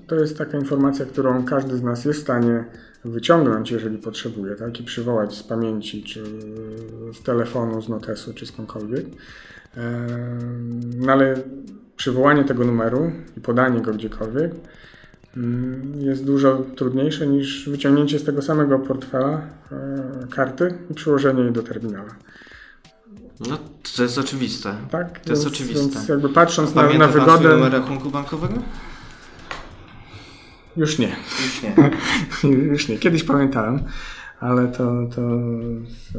To, 0.06 0.14
jest 0.14 0.38
taka 0.38 0.58
informacja, 0.58 1.06
którą 1.06 1.44
każdy 1.44 1.76
z 1.76 1.82
nas 1.82 2.04
jest 2.04 2.18
w 2.18 2.22
stanie 2.22 2.64
wyciągnąć, 3.04 3.70
jeżeli 3.70 3.98
potrzebuje, 3.98 4.54
tak? 4.54 4.80
i 4.80 4.84
przywołać 4.84 5.34
z 5.34 5.42
pamięci, 5.42 6.02
czy 6.02 6.24
z 7.12 7.22
telefonu, 7.22 7.82
z 7.82 7.88
notesu, 7.88 8.34
czy 8.34 8.46
skądkolwiek. 8.46 9.06
No 10.96 11.12
ale 11.12 11.34
przywołanie 11.96 12.44
tego 12.44 12.64
numeru 12.64 13.12
i 13.36 13.40
podanie 13.40 13.80
go 13.80 13.92
gdziekolwiek 13.92 14.52
mm, 15.36 15.92
jest 16.00 16.24
dużo 16.24 16.64
trudniejsze 16.76 17.26
niż 17.26 17.68
wyciągnięcie 17.68 18.18
z 18.18 18.24
tego 18.24 18.42
samego 18.42 18.78
portfela 18.78 19.42
e, 19.72 20.26
karty 20.30 20.74
i 20.90 20.94
przyłożenie 20.94 21.42
jej 21.42 21.52
do 21.52 21.62
terminala. 21.62 22.14
No, 23.40 23.58
to 23.96 24.02
jest 24.02 24.18
oczywiste. 24.18 24.76
Tak, 24.90 25.20
to 25.20 25.30
jest 25.30 25.46
oczywiste. 25.46 25.80
Więc 25.80 26.08
jakby 26.08 26.28
patrząc 26.28 26.74
na, 26.74 26.92
na 26.92 27.08
wygodę. 27.08 27.48
numer 27.48 27.72
rachunku 27.72 28.10
bankowego? 28.10 28.54
Już 30.76 30.98
nie. 30.98 31.16
Już 31.44 31.62
nie. 31.62 31.90
Już 32.72 32.88
nie. 32.88 32.98
Kiedyś 32.98 33.24
pamiętałem, 33.24 33.80
ale 34.40 34.68
to, 34.68 35.06
to, 35.14 35.20
to, 36.12 36.18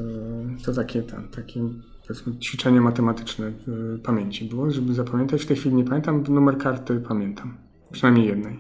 to 0.65 0.73
takie, 0.73 1.01
tam, 1.01 1.27
takie 1.27 1.61
ćwiczenie 2.41 2.81
matematyczne 2.81 3.51
pamięci 4.03 4.45
było, 4.45 4.71
żeby 4.71 4.93
zapamiętać. 4.93 5.41
W 5.41 5.45
tej 5.45 5.57
chwili 5.57 5.75
nie 5.75 5.83
pamiętam, 5.83 6.23
numer 6.29 6.57
karty 6.57 6.99
pamiętam. 7.07 7.57
Przynajmniej 7.91 8.27
jednej. 8.27 8.59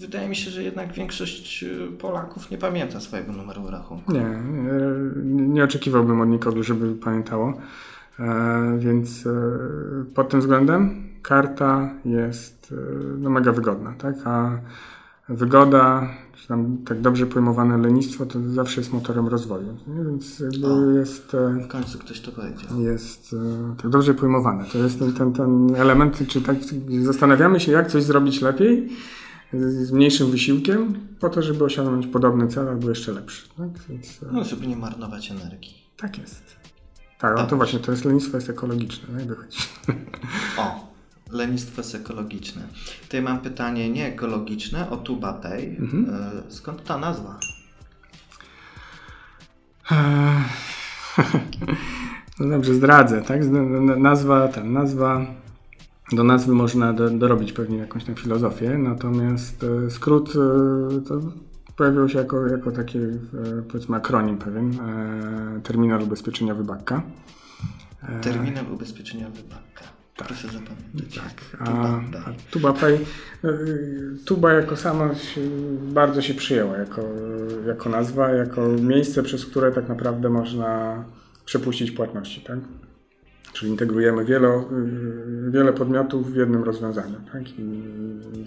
Wydaje 0.00 0.28
mi 0.28 0.36
się, 0.36 0.50
że 0.50 0.62
jednak 0.62 0.92
większość 0.92 1.64
Polaków 1.98 2.50
nie 2.50 2.58
pamięta 2.58 3.00
swojego 3.00 3.32
numeru 3.32 3.70
rachunku. 3.70 4.12
Nie, 4.12 4.20
nie, 5.22 5.48
nie 5.48 5.64
oczekiwałbym 5.64 6.20
od 6.20 6.28
nikogo, 6.28 6.62
żeby 6.62 6.94
pamiętało. 6.94 7.54
E, 8.20 8.78
więc 8.78 9.26
e, 9.26 9.32
pod 10.14 10.28
tym 10.28 10.40
względem 10.40 11.08
karta 11.22 11.90
jest 12.04 12.72
e, 12.72 12.76
no, 13.18 13.30
mega 13.30 13.52
wygodna, 13.52 13.94
tak? 13.98 14.14
A 14.24 14.58
wygoda, 15.28 16.08
czy 16.34 16.48
tam 16.48 16.78
tak 16.86 17.00
dobrze 17.00 17.26
pojmowane 17.26 17.78
lenistwo, 17.78 18.26
to 18.26 18.38
zawsze 18.46 18.80
jest 18.80 18.92
motorem 18.92 19.28
rozwoju. 19.28 19.76
Nie? 19.86 20.04
Więc 20.04 20.42
o, 20.64 20.90
jest. 20.90 21.36
W 21.64 21.68
końcu 21.68 21.98
ktoś 21.98 22.20
to 22.20 22.32
powiedział. 22.32 22.80
Jest 22.80 23.36
tak 23.82 23.90
dobrze 23.90 24.14
pojmowane. 24.14 24.64
To 24.72 24.78
jest 24.78 24.98
ten, 24.98 25.12
ten, 25.12 25.32
ten 25.32 25.76
element, 25.76 26.28
czy 26.28 26.42
tak 26.42 26.56
zastanawiamy 27.02 27.60
się, 27.60 27.72
jak 27.72 27.90
coś 27.90 28.02
zrobić 28.02 28.40
lepiej 28.40 28.88
z 29.52 29.92
mniejszym 29.92 30.30
wysiłkiem, 30.30 30.94
po 31.20 31.28
to, 31.28 31.42
żeby 31.42 31.64
osiągnąć 31.64 32.06
podobny 32.06 32.48
cel 32.48 32.68
albo 32.68 32.88
jeszcze 32.88 33.12
lepszy. 33.12 33.48
Tak? 33.48 33.68
Więc, 33.88 34.20
no, 34.32 34.44
żeby 34.44 34.66
nie 34.66 34.76
marnować 34.76 35.30
energii. 35.30 35.74
Tak 35.96 36.18
jest. 36.18 36.56
Tak, 37.18 37.36
no 37.36 37.46
to 37.46 37.56
właśnie, 37.56 37.78
to 37.78 37.90
jest 37.90 38.04
lenistwo 38.04 38.36
jest 38.36 38.50
ekologiczne, 38.50 39.24
wychodzi. 39.26 39.58
O, 40.58 40.88
lenistwo 41.30 41.80
jest 41.80 41.94
ekologiczne. 41.94 42.62
Tutaj 43.02 43.22
mam 43.22 43.40
pytanie 43.40 43.90
nie 43.90 44.06
ekologiczne, 44.06 44.90
o 44.90 44.96
Tuba 44.96 45.32
Pay. 45.32 45.76
Mhm. 45.78 46.06
E, 46.48 46.52
skąd 46.52 46.84
ta 46.84 46.98
nazwa? 46.98 47.38
No 52.40 52.48
dobrze, 52.48 52.74
zdradzę, 52.74 53.22
tak? 53.22 53.40
Nazwa, 53.98 54.48
ten, 54.48 54.72
nazwa, 54.72 55.26
do 56.12 56.24
nazwy 56.24 56.54
można 56.54 56.92
do, 56.92 57.10
dorobić 57.10 57.52
pewnie 57.52 57.78
jakąś 57.78 58.04
tam 58.04 58.14
filozofię, 58.14 58.78
natomiast 58.78 59.64
e, 59.64 59.90
skrót 59.90 60.28
e, 60.28 61.00
to 61.08 61.20
pojawił 61.76 62.08
się 62.08 62.18
jako, 62.18 62.46
jako 62.46 62.70
taki, 62.70 62.98
e, 62.98 63.18
powiedzmy, 63.68 63.96
akronim 63.96 64.38
pewien, 64.38 64.78
terminal 65.62 66.02
ubezpieczeniowy 66.02 66.64
BAKKA. 66.64 67.02
Terminal 68.22 68.72
ubezpieczeniowy 68.72 69.42
BAKKA. 69.42 69.84
Tak. 70.16 70.28
Proszę 70.28 70.48
zapamiętać. 70.48 71.14
Tak. 71.14 71.68
A, 71.68 71.96
a 71.96 72.32
Tuba 72.50 72.72
Pay, 72.72 72.98
Tuba 74.24 74.52
jako 74.52 74.76
sama 74.76 75.14
się, 75.14 75.40
bardzo 75.92 76.22
się 76.22 76.34
przyjęła 76.34 76.76
jako, 76.76 77.02
jako 77.66 77.88
nazwa, 77.88 78.30
jako 78.30 78.68
miejsce, 78.68 79.22
przez 79.22 79.46
które 79.46 79.72
tak 79.72 79.88
naprawdę 79.88 80.30
można 80.30 81.04
przepuścić 81.44 81.90
płatności, 81.90 82.40
tak? 82.40 82.58
Czyli 83.52 83.70
integrujemy 83.70 84.24
wiele, 84.24 84.64
wiele 85.50 85.72
podmiotów 85.72 86.32
w 86.32 86.36
jednym 86.36 86.64
rozwiązaniu, 86.64 87.16
tak? 87.32 87.58
I, 87.58 87.82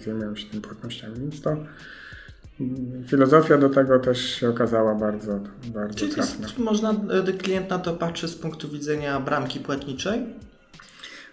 zajmujemy 0.04 0.36
się 0.36 0.48
tymi 0.48 0.62
płatnościami, 0.62 1.14
więc 1.20 1.40
to 1.40 1.56
Filozofia 3.06 3.58
do 3.58 3.68
tego 3.68 3.98
też 3.98 4.34
się 4.34 4.48
okazała 4.48 4.94
bardzo, 4.94 5.40
bardzo 5.66 5.98
Czyli 5.98 6.12
trafna. 6.12 6.48
można, 6.58 6.90
e, 6.90 7.32
klient 7.32 7.70
na 7.70 7.78
to 7.78 7.94
patrzy 7.94 8.28
z 8.28 8.34
punktu 8.34 8.68
widzenia 8.68 9.20
bramki 9.20 9.60
płatniczej? 9.60 10.26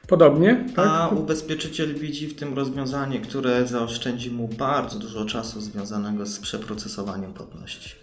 Podobnie. 0.07 0.65
Tak? 0.75 0.87
A 0.87 1.09
ubezpieczyciel 1.09 1.93
widzi 1.93 2.27
w 2.27 2.35
tym 2.35 2.53
rozwiązanie, 2.53 3.21
które 3.21 3.67
zaoszczędzi 3.67 4.31
mu 4.31 4.47
bardzo 4.47 4.99
dużo 4.99 5.25
czasu 5.25 5.61
związanego 5.61 6.25
z 6.25 6.39
przeprocesowaniem 6.39 7.33
płatności. 7.33 7.95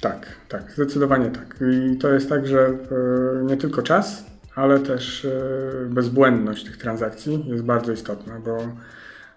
Tak, 0.00 0.26
tak, 0.48 0.72
zdecydowanie 0.72 1.30
tak. 1.30 1.60
I 1.92 1.96
to 1.96 2.08
jest 2.08 2.28
tak, 2.28 2.46
że 2.46 2.58
e, 2.60 3.44
nie 3.44 3.56
tylko 3.56 3.82
czas, 3.82 4.24
ale 4.54 4.80
też 4.80 5.24
e, 5.24 5.30
bezbłędność 5.88 6.64
tych 6.64 6.76
transakcji 6.76 7.44
jest 7.48 7.64
bardzo 7.64 7.92
istotna, 7.92 8.40
bo 8.44 8.58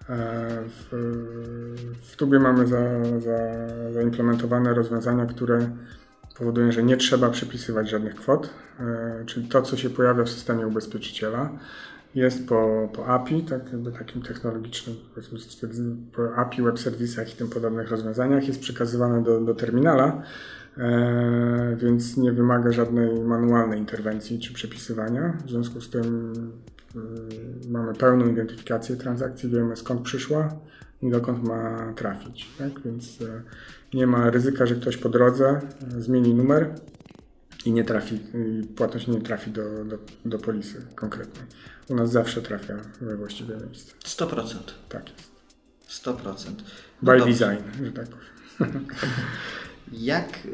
E, 0.09 0.15
w, 0.67 0.89
w 2.01 2.15
Tubie 2.15 2.39
mamy 2.39 2.67
za, 2.67 3.03
za, 3.19 3.37
zaimplementowane 3.93 4.73
rozwiązania, 4.73 5.25
które 5.25 5.69
powodują, 6.37 6.71
że 6.71 6.83
nie 6.83 6.97
trzeba 6.97 7.29
przypisywać 7.29 7.89
żadnych 7.89 8.15
kwot, 8.15 8.49
e, 8.79 9.23
czyli 9.25 9.47
to, 9.47 9.61
co 9.61 9.77
się 9.77 9.89
pojawia 9.89 10.23
w 10.23 10.29
systemie 10.29 10.67
ubezpieczyciela, 10.67 11.49
jest 12.15 12.47
po, 12.47 12.89
po 12.93 13.07
API, 13.07 13.43
tak 13.43 13.71
jakby 13.71 13.91
takim 13.91 14.21
technologicznym, 14.21 14.95
po 16.15 16.35
API, 16.35 16.61
web 16.61 16.79
serwisach 16.79 17.33
i 17.33 17.37
tym 17.37 17.49
podobnych 17.49 17.91
rozwiązaniach, 17.91 18.47
jest 18.47 18.59
przekazywane 18.59 19.23
do, 19.23 19.41
do 19.41 19.53
terminala, 19.53 20.21
więc 21.77 22.17
nie 22.17 22.31
wymaga 22.31 22.71
żadnej 22.71 23.23
manualnej 23.23 23.79
interwencji 23.79 24.39
czy 24.39 24.53
przepisywania. 24.53 25.37
W 25.45 25.49
związku 25.49 25.81
z 25.81 25.89
tym 25.89 26.33
Y, 26.95 27.69
mamy 27.69 27.93
pełną 27.93 28.29
identyfikację 28.29 28.95
transakcji, 28.95 29.49
wiemy 29.49 29.75
skąd 29.75 30.01
przyszła 30.01 30.55
i 31.01 31.09
dokąd 31.09 31.43
ma 31.43 31.93
trafić. 31.95 32.47
Tak? 32.57 32.81
Więc 32.85 33.21
y, 33.21 33.43
nie 33.93 34.07
ma 34.07 34.29
ryzyka, 34.29 34.65
że 34.65 34.75
ktoś 34.75 34.97
po 34.97 35.09
drodze 35.09 35.59
y, 35.97 36.01
zmieni 36.01 36.33
numer 36.33 36.75
i 37.65 37.71
nie 37.71 37.83
trafi, 37.83 38.19
płatność 38.75 39.07
nie 39.07 39.21
trafi 39.21 39.51
do, 39.51 39.85
do, 39.85 39.97
do 40.25 40.39
polisy 40.39 40.85
konkretnej. 40.95 41.45
U 41.89 41.95
nas 41.95 42.11
zawsze 42.11 42.41
trafia 42.41 42.75
we 43.01 43.17
właściwe 43.17 43.57
miejsce. 43.57 43.93
100%. 44.05 44.57
Tak 44.89 45.09
jest. 45.09 46.05
100%. 46.05 46.15
No 47.01 47.11
By 47.11 47.19
dobrze. 47.19 47.25
design, 47.25 47.85
że 47.85 47.91
tak 47.91 48.07
powiem. 48.07 48.85
Jak 49.91 50.47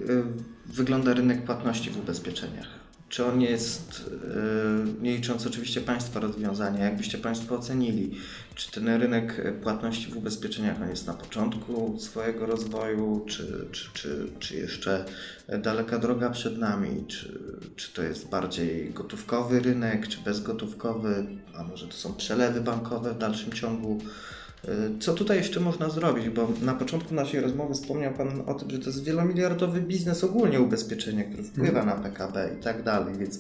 wygląda 0.66 1.14
rynek 1.14 1.46
płatności 1.46 1.90
w 1.90 2.00
ubezpieczeniach? 2.00 2.82
Czy 3.10 3.26
on 3.26 3.42
jest, 3.42 4.12
e, 4.24 5.04
nie 5.04 5.16
licząc 5.16 5.48
oczywiście 5.48 5.82
Państwa 5.82 6.20
rozwiązania, 6.20 6.86
jakbyście 6.86 7.18
Państwo 7.18 7.56
ocenili, 7.56 8.18
czy 8.56 8.72
ten 8.72 8.88
rynek 8.88 9.42
płatności 9.64 10.12
w 10.12 10.18
ubezpieczeniach 10.18 10.82
on 10.82 10.90
jest 10.90 11.08
na 11.08 11.14
początku 11.14 12.00
swojego 12.00 12.46
rozwoju, 12.46 13.26
czy, 13.28 13.68
czy, 13.72 13.90
czy, 13.94 14.28
czy 14.40 14.56
jeszcze 14.56 15.06
daleka 15.64 15.98
droga 15.98 16.30
przed 16.30 16.58
nami, 16.58 17.06
czy, 17.08 17.40
czy 17.76 17.94
to 17.94 18.04
jest 18.04 18.30
bardziej 18.30 18.94
gotówkowy 18.94 19.60
rynek, 19.60 20.08
czy 20.08 20.18
bezgotówkowy, 20.26 21.26
a 21.56 21.64
może 21.64 21.88
to 21.88 21.94
są 21.94 22.14
przelewy 22.14 22.62
bankowe 22.62 23.14
w 23.14 23.18
dalszym 23.18 23.54
ciągu? 23.54 24.00
Y, 24.66 25.00
co 25.00 25.14
tutaj 25.14 25.38
jeszcze 25.38 25.60
można 25.60 25.90
zrobić? 25.90 26.30
Bo 26.30 26.54
na 26.62 26.74
początku 26.74 27.14
naszej 27.14 27.40
rozmowy 27.40 27.74
wspomniał 27.74 28.14
Pan 28.14 28.44
o 28.46 28.54
tym, 28.54 28.70
że 28.70 28.80
to 28.80 28.86
jest 28.86 29.04
wielomiliardowy 29.04 29.82
biznes 29.82 30.24
ogólnie 30.24 30.62
ubezpieczenie, 30.62 31.24
który 31.24 31.44
wpływa 31.44 31.86
na 31.86 31.96
PKB 31.96 32.50
i 32.60 32.64
tak 32.64 32.84
dalej, 32.84 33.16
więc 33.18 33.40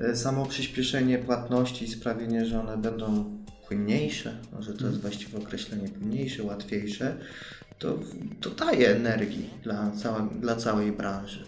y, 0.00 0.16
samo 0.16 0.46
przyspieszenie 0.46 1.18
płatności 1.18 1.84
i 1.84 1.88
sprawienie, 1.88 2.46
że 2.46 2.60
one 2.60 2.76
będą 2.76 3.24
płynniejsze, 3.68 4.38
może 4.52 4.74
to 4.74 4.86
jest 4.86 5.00
właściwe 5.00 5.38
określenie, 5.38 5.88
płynniejsze, 5.88 6.42
łatwiejsze, 6.42 7.16
to, 7.78 7.98
to 8.40 8.50
daje 8.50 8.96
energii 8.96 9.50
dla, 9.62 9.90
cała, 9.90 10.20
dla 10.40 10.56
całej 10.56 10.92
branży. 10.92 11.44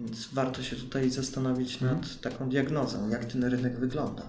Więc 0.00 0.28
warto 0.32 0.62
się 0.62 0.76
tutaj 0.76 1.10
zastanowić 1.10 1.80
nad 1.80 2.20
taką 2.20 2.48
diagnozą, 2.48 3.08
jak 3.08 3.24
ten 3.24 3.44
rynek 3.44 3.78
wygląda. 3.78 4.22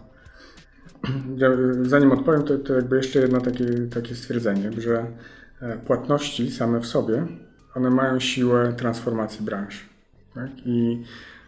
Zanim 1.82 2.12
odpowiem, 2.12 2.44
to, 2.44 2.58
to 2.58 2.74
jakby 2.74 2.98
jeszcze 2.98 3.20
jedno 3.20 3.42
takie, 3.42 3.66
takie 3.94 4.16
stwierdzenie, 4.16 4.72
że 4.78 5.06
e, 5.62 5.78
płatności 5.78 6.52
same 6.52 6.80
w 6.80 6.86
sobie, 6.86 7.28
one 7.76 7.90
mają 7.90 8.20
siłę 8.20 8.74
transformacji 8.78 9.46
branż. 9.46 9.90
Tak? 10.36 10.50
I 10.66 11.04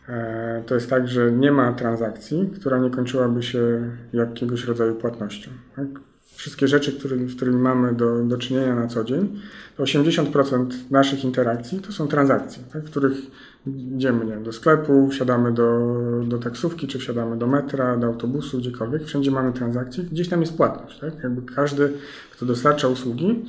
e, 0.10 0.64
to 0.66 0.76
jest 0.76 0.90
tak, 0.90 1.08
że 1.08 1.32
nie 1.32 1.52
ma 1.52 1.74
transakcji, 1.74 2.52
która 2.60 2.78
nie 2.78 2.90
kończyłaby 2.90 3.44
się 3.44 3.92
jakiegoś 4.14 4.66
rodzaju 4.66 4.96
płatnością. 4.96 5.52
Tak? 5.76 5.88
Wszystkie 6.36 6.68
rzeczy, 6.68 7.00
który, 7.00 7.30
z 7.30 7.36
którymi 7.36 7.58
mamy 7.58 7.94
do, 7.94 8.24
do 8.24 8.38
czynienia 8.38 8.76
na 8.76 8.88
co 8.88 9.04
dzień, 9.04 9.40
to 9.78 9.84
80% 9.84 10.66
naszych 10.92 11.24
interakcji 11.24 11.80
to 11.80 11.92
są 11.92 12.08
transakcje, 12.08 12.64
tak? 12.74 12.84
w 12.84 12.86
których 12.86 13.16
idziemy 13.68 14.26
nie 14.26 14.38
do 14.38 14.54
sklepu, 14.54 15.08
wsiadamy 15.08 15.52
do, 15.52 15.90
do 16.28 16.38
taksówki, 16.38 16.88
czy 16.88 17.00
wsiadamy 17.00 17.38
do 17.38 17.48
metra, 17.48 17.98
do 17.98 18.08
autobusu, 18.08 18.58
gdziekolwiek, 18.58 19.04
wszędzie 19.04 19.32
mamy 19.32 19.54
transakcje, 19.54 20.04
gdzieś 20.04 20.30
tam 20.30 20.42
jest 20.42 20.58
płatność. 20.58 21.00
Tak? 21.00 21.24
Jakby 21.24 21.54
każdy, 21.54 21.94
kto 22.32 22.46
dostarcza 22.46 22.88
usługi, 22.88 23.46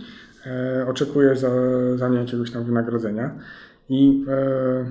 e, 0.47 0.87
oczekuje 0.89 1.37
za, 1.37 1.51
za 1.97 2.09
nie 2.09 2.19
jakiegoś 2.19 2.51
tam 2.51 2.65
wynagrodzenia 2.65 3.35
i 3.89 4.25
e, 4.29 4.85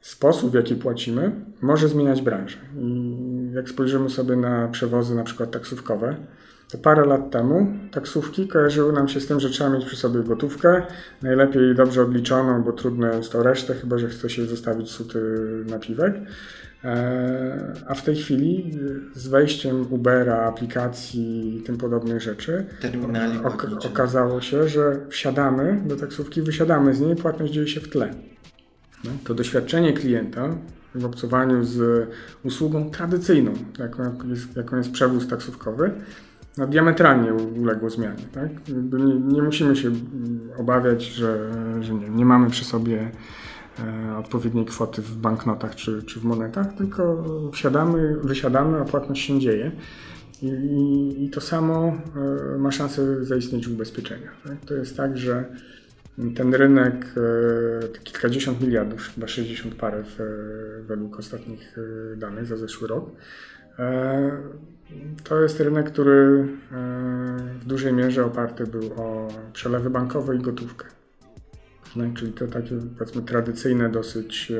sposób, 0.00 0.50
w 0.50 0.54
jaki 0.54 0.74
płacimy, 0.74 1.32
może 1.60 1.88
zmieniać 1.88 2.22
branżę. 2.22 2.58
I 2.78 3.16
jak 3.54 3.68
spojrzymy 3.68 4.10
sobie 4.10 4.36
na 4.36 4.68
przewozy 4.68 5.14
na 5.14 5.24
przykład 5.24 5.50
taksówkowe, 5.50 6.16
to 6.74 6.78
parę 6.78 7.06
lat 7.06 7.30
temu 7.30 7.66
taksówki 7.90 8.48
kojarzyły 8.48 8.92
nam 8.92 9.08
się 9.08 9.20
z 9.20 9.26
tym, 9.26 9.40
że 9.40 9.50
trzeba 9.50 9.70
mieć 9.70 9.84
przy 9.84 9.96
sobie 9.96 10.22
gotówkę, 10.22 10.82
najlepiej 11.22 11.74
dobrze 11.74 12.02
odliczoną, 12.02 12.62
bo 12.62 12.72
trudno 12.72 13.06
jest 13.06 13.34
o 13.34 13.42
resztę, 13.42 13.74
chyba 13.74 13.98
że 13.98 14.08
chce 14.08 14.30
się 14.30 14.46
zostawić 14.46 14.90
suty 14.90 15.20
napiwek. 15.66 16.14
E, 16.84 17.72
a 17.86 17.94
w 17.94 18.02
tej 18.02 18.16
chwili 18.16 18.78
z 19.14 19.28
wejściem 19.28 19.86
Ubera, 19.90 20.42
aplikacji 20.42 21.56
i 21.56 21.62
tym 21.62 21.76
podobnych 21.76 22.20
rzeczy 22.20 22.64
ok 23.44 23.66
okazało 23.86 24.40
się, 24.40 24.68
że 24.68 25.00
wsiadamy 25.08 25.82
do 25.86 25.96
taksówki, 25.96 26.42
wysiadamy 26.42 26.94
z 26.94 27.00
niej, 27.00 27.16
płatność 27.16 27.52
dzieje 27.52 27.68
się 27.68 27.80
w 27.80 27.88
tle. 27.88 28.14
No, 29.04 29.10
to 29.24 29.34
doświadczenie 29.34 29.92
klienta 29.92 30.48
w 30.94 31.04
obcowaniu 31.04 31.64
z 31.64 32.08
usługą 32.44 32.90
tradycyjną, 32.90 33.52
jaką 33.78 34.28
jest, 34.28 34.56
jaką 34.56 34.76
jest 34.76 34.90
przewóz 34.90 35.28
taksówkowy, 35.28 35.90
no, 36.58 36.66
diametralnie 36.66 37.34
uległo 37.34 37.90
zmianie. 37.90 38.24
Tak? 38.32 38.48
Nie, 38.92 39.14
nie, 39.14 39.42
musimy 39.42 39.76
się 39.76 39.90
obawiać, 40.58 41.02
że, 41.02 41.50
że 41.80 41.94
nie, 41.94 42.08
nie 42.08 42.24
mamy 42.24 42.50
przy 42.50 42.64
sobie 42.64 43.10
e, 43.78 44.16
odpowiedniej 44.16 44.64
kwoty 44.64 45.02
w 45.02 45.16
banknotach 45.16 45.74
czy, 45.74 46.02
czy 46.02 46.20
w 46.20 46.24
monetach, 46.24 46.74
tylko 46.74 47.24
wsiadamy, 47.52 48.16
wysiadamy, 48.22 48.80
a 48.80 48.84
płatność 48.84 49.26
się 49.26 49.40
dzieje. 49.40 49.72
I, 50.42 50.46
i, 50.46 51.24
i 51.24 51.30
to 51.30 51.40
samo 51.40 51.96
e, 52.54 52.58
ma 52.58 52.72
szansę 52.72 53.24
zaistnieć 53.24 53.68
w 53.68 53.72
ubezpieczeniach. 53.72 54.36
Tak? 54.44 54.56
To 54.66 54.74
jest 54.74 54.96
tak, 54.96 55.18
że 55.18 55.44
ten 56.36 56.54
rynek, 56.54 57.14
e, 57.84 57.88
kilkadziesiąt 57.88 58.60
miliardów, 58.60 59.10
chyba 59.14 59.28
60 59.28 59.74
parę 59.74 60.04
w, 60.04 60.18
według 60.86 61.18
ostatnich 61.18 61.76
danych 62.16 62.46
za 62.46 62.56
zeszły 62.56 62.88
rok, 62.88 63.10
to 65.24 65.40
jest 65.42 65.60
rynek, 65.60 65.90
który 65.90 66.48
w 67.60 67.64
dużej 67.64 67.92
mierze 67.92 68.24
oparty 68.24 68.66
był 68.66 68.92
o 68.96 69.28
przelewy 69.52 69.90
bankowe 69.90 70.36
i 70.36 70.38
gotówkę. 70.38 70.86
No, 71.96 72.04
czyli 72.16 72.32
to 72.32 72.46
takie 72.46 72.70
powiedzmy 72.98 73.22
tradycyjne 73.22 73.90
dosyć 73.90 74.52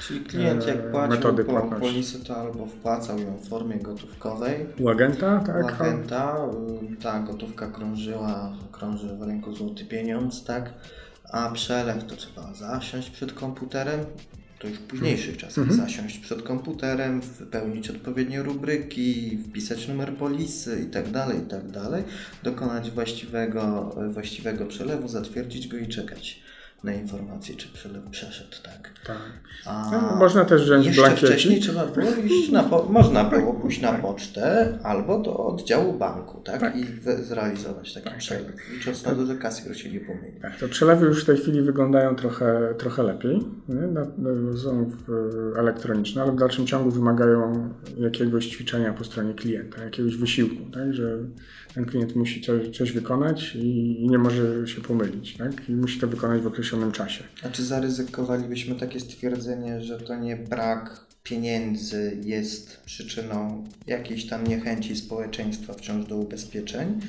Czyli 0.00 0.20
klient 0.20 0.66
jak 0.66 0.90
płacił 0.90 1.16
metody 1.16 1.44
po 1.44 1.62
polisy, 1.62 2.24
to 2.24 2.36
albo 2.36 2.66
wpłacał 2.66 3.18
ją 3.18 3.36
w 3.36 3.48
formie 3.48 3.76
gotówkowej. 3.76 4.66
U 4.80 4.88
agenta, 4.88 5.40
tak? 5.46 5.64
U 5.64 5.68
agenta, 5.68 6.36
ta 7.02 7.20
gotówka 7.20 7.66
krążyła, 7.66 8.52
krąży 8.72 9.16
w 9.16 9.22
ręku 9.22 9.54
złoty 9.54 9.84
pieniądz, 9.84 10.44
tak? 10.44 10.70
a 11.32 11.50
przelew 11.50 12.04
to 12.04 12.16
trzeba 12.16 12.54
zasiąść 12.54 13.10
przed 13.10 13.32
komputerem, 13.32 14.00
to 14.58 14.68
już 14.68 14.78
w 14.78 14.82
późniejszych 14.82 15.36
czasach, 15.36 15.58
mhm. 15.58 15.80
zasiąść 15.80 16.18
przed 16.18 16.42
komputerem, 16.42 17.20
wypełnić 17.20 17.90
odpowiednie 17.90 18.42
rubryki, 18.42 19.38
wpisać 19.48 19.88
numer 19.88 20.16
polisy 20.16 20.78
itd., 20.80 21.12
tak 21.12 21.34
itd., 21.34 21.72
tak 21.72 22.04
dokonać 22.42 22.90
właściwego, 22.90 23.94
właściwego 24.10 24.66
przelewu, 24.66 25.08
zatwierdzić 25.08 25.68
go 25.68 25.76
i 25.76 25.88
czekać 25.88 26.40
na 26.84 26.92
informację, 26.92 27.54
czy 27.54 27.68
przelew 27.68 28.02
przeszedł, 28.10 28.56
tak. 28.62 28.90
tak. 29.06 29.16
A 29.66 29.90
no, 29.92 30.16
można 30.16 30.44
też 30.44 30.62
wziąć 30.64 30.86
jeszcze 30.86 31.16
wcześniej 31.16 31.60
trzeba 31.60 31.86
było 31.86 32.10
iść 32.26 32.50
na, 32.50 32.68
można 32.98 33.24
było 33.24 33.54
pójść 33.54 33.80
na 33.80 33.92
pocztę 33.92 34.78
albo 34.82 35.18
do 35.18 35.36
oddziału 35.46 35.98
banku, 35.98 36.40
tak, 36.40 36.60
tak. 36.60 36.76
i 36.76 36.84
zrealizować 37.22 37.94
taki 37.94 38.08
tak, 38.08 38.18
przelew, 38.18 38.46
tak. 38.46 38.70
licząc 38.72 39.04
na 39.04 39.14
to, 39.14 39.26
że 39.26 39.36
kasjer 39.36 39.78
się 39.78 39.90
nie 39.92 40.00
pomyli. 40.00 40.40
Tak, 40.42 40.58
to 40.58 40.68
przelewy 40.68 41.06
już 41.06 41.22
w 41.22 41.26
tej 41.26 41.36
chwili 41.36 41.62
wyglądają 41.62 42.16
trochę, 42.16 42.74
trochę 42.78 43.02
lepiej, 43.02 43.40
nie? 43.68 43.88
są 44.58 44.90
elektroniczne, 45.56 46.22
ale 46.22 46.32
w 46.32 46.36
dalszym 46.36 46.66
ciągu 46.66 46.90
wymagają 46.90 47.68
jakiegoś 47.96 48.46
ćwiczenia 48.46 48.92
po 48.92 49.04
stronie 49.04 49.34
klienta, 49.34 49.84
jakiegoś 49.84 50.16
wysiłku, 50.16 50.70
tak, 50.74 50.94
że 50.94 51.18
ten 51.74 51.84
klient 51.84 52.16
musi 52.16 52.40
coś, 52.40 52.76
coś 52.76 52.92
wykonać 52.92 53.54
i, 53.54 54.02
i, 54.02 54.08
nie 54.08 54.18
może 54.18 54.68
się 54.68 54.80
pomylić, 54.80 55.36
tak? 55.36 55.68
I 55.68 55.72
musi 55.72 56.00
to 56.00 56.08
wykonać 56.08 56.42
w 56.42 56.46
określonym 56.68 56.92
czasie. 56.92 57.24
A 57.42 57.48
czy 57.48 57.64
zaryzykowalibyśmy 57.64 58.74
takie 58.74 59.00
stwierdzenie, 59.00 59.80
że 59.80 60.00
to 60.00 60.16
nie 60.16 60.36
brak 60.36 61.00
pieniędzy 61.22 62.18
jest 62.24 62.80
przyczyną 62.80 63.64
jakiejś 63.86 64.26
tam 64.26 64.46
niechęci 64.46 64.96
społeczeństwa 64.96 65.74
wciąż 65.74 66.06
do 66.06 66.16
ubezpieczeń, 66.16 67.00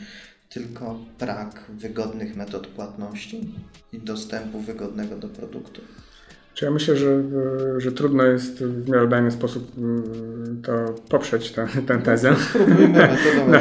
tylko 0.50 1.00
brak 1.20 1.66
wygodnych 1.70 2.36
metod 2.36 2.68
płatności 2.68 3.54
i 3.94 4.00
dostępu 4.00 4.60
wygodnego 4.60 5.18
do 5.18 5.30
produktu? 5.30 5.82
Czy 6.60 6.66
ja 6.66 6.72
myślę, 6.72 6.96
że, 6.96 7.24
że 7.78 7.92
trudno 7.92 8.24
jest 8.24 8.64
w 8.64 8.90
miarę 8.90 9.08
dajny 9.08 9.32
sposób 9.32 9.72
mm, 9.78 10.04
to 10.64 10.72
poprzeć 11.10 11.52
tę, 11.52 11.68
tę 11.88 11.98
tezę. 11.98 12.36
Spróbujmy 12.36 12.88
metodą. 12.88 13.52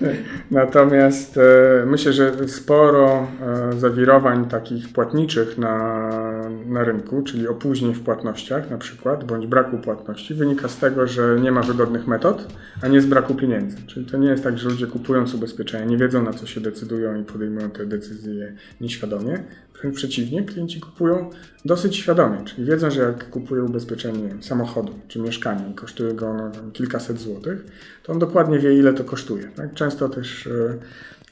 Natomiast 0.50 1.38
e, 1.38 1.86
myślę, 1.86 2.12
że 2.12 2.48
sporo 2.48 3.26
e, 3.72 3.72
zawirowań 3.78 4.48
takich 4.48 4.92
płatniczych 4.92 5.58
na, 5.58 6.10
na 6.48 6.84
rynku, 6.84 7.22
czyli 7.22 7.48
opóźnień 7.48 7.94
w 7.94 8.00
płatnościach 8.00 8.70
na 8.70 8.78
przykład, 8.78 9.24
bądź 9.24 9.46
braku 9.46 9.78
płatności, 9.78 10.34
wynika 10.34 10.68
z 10.68 10.78
tego, 10.78 11.06
że 11.06 11.40
nie 11.40 11.52
ma 11.52 11.62
wygodnych 11.62 12.06
metod, 12.06 12.46
a 12.82 12.88
nie 12.88 13.00
z 13.00 13.06
braku 13.06 13.34
pieniędzy. 13.34 13.76
Czyli 13.86 14.06
to 14.06 14.16
nie 14.16 14.28
jest 14.28 14.44
tak, 14.44 14.58
że 14.58 14.68
ludzie 14.68 14.86
kupując 14.86 15.34
ubezpieczenia 15.34 15.84
nie 15.84 15.96
wiedzą 15.96 16.22
na 16.22 16.32
co 16.32 16.46
się 16.46 16.60
decydują 16.60 17.20
i 17.20 17.24
podejmują 17.24 17.70
te 17.70 17.86
decyzje 17.86 18.54
nieświadomie. 18.80 19.42
Wręcz 19.80 19.96
przeciwnie, 19.96 20.42
klienci 20.42 20.80
kupują 20.80 21.30
dosyć 21.64 21.96
świadomie, 21.96 22.44
czyli 22.44 22.64
wiedzą, 22.64 22.90
że 22.90 23.02
jak 23.02 23.30
kupuje 23.30 23.62
ubezpieczenie 23.62 24.34
samochodu 24.40 24.92
czy 25.08 25.18
mieszkania 25.18 25.68
i 25.68 25.74
kosztuje 25.74 26.14
go 26.14 26.34
no, 26.34 26.50
kilkaset 26.72 27.20
złotych, 27.20 27.64
to 28.02 28.12
on 28.12 28.18
dokładnie 28.18 28.58
wie, 28.58 28.74
ile 28.74 28.92
to 28.92 29.04
kosztuje. 29.04 29.48
Tak? 29.56 29.74
Często 29.74 30.08
też 30.08 30.46
e, 30.46 30.78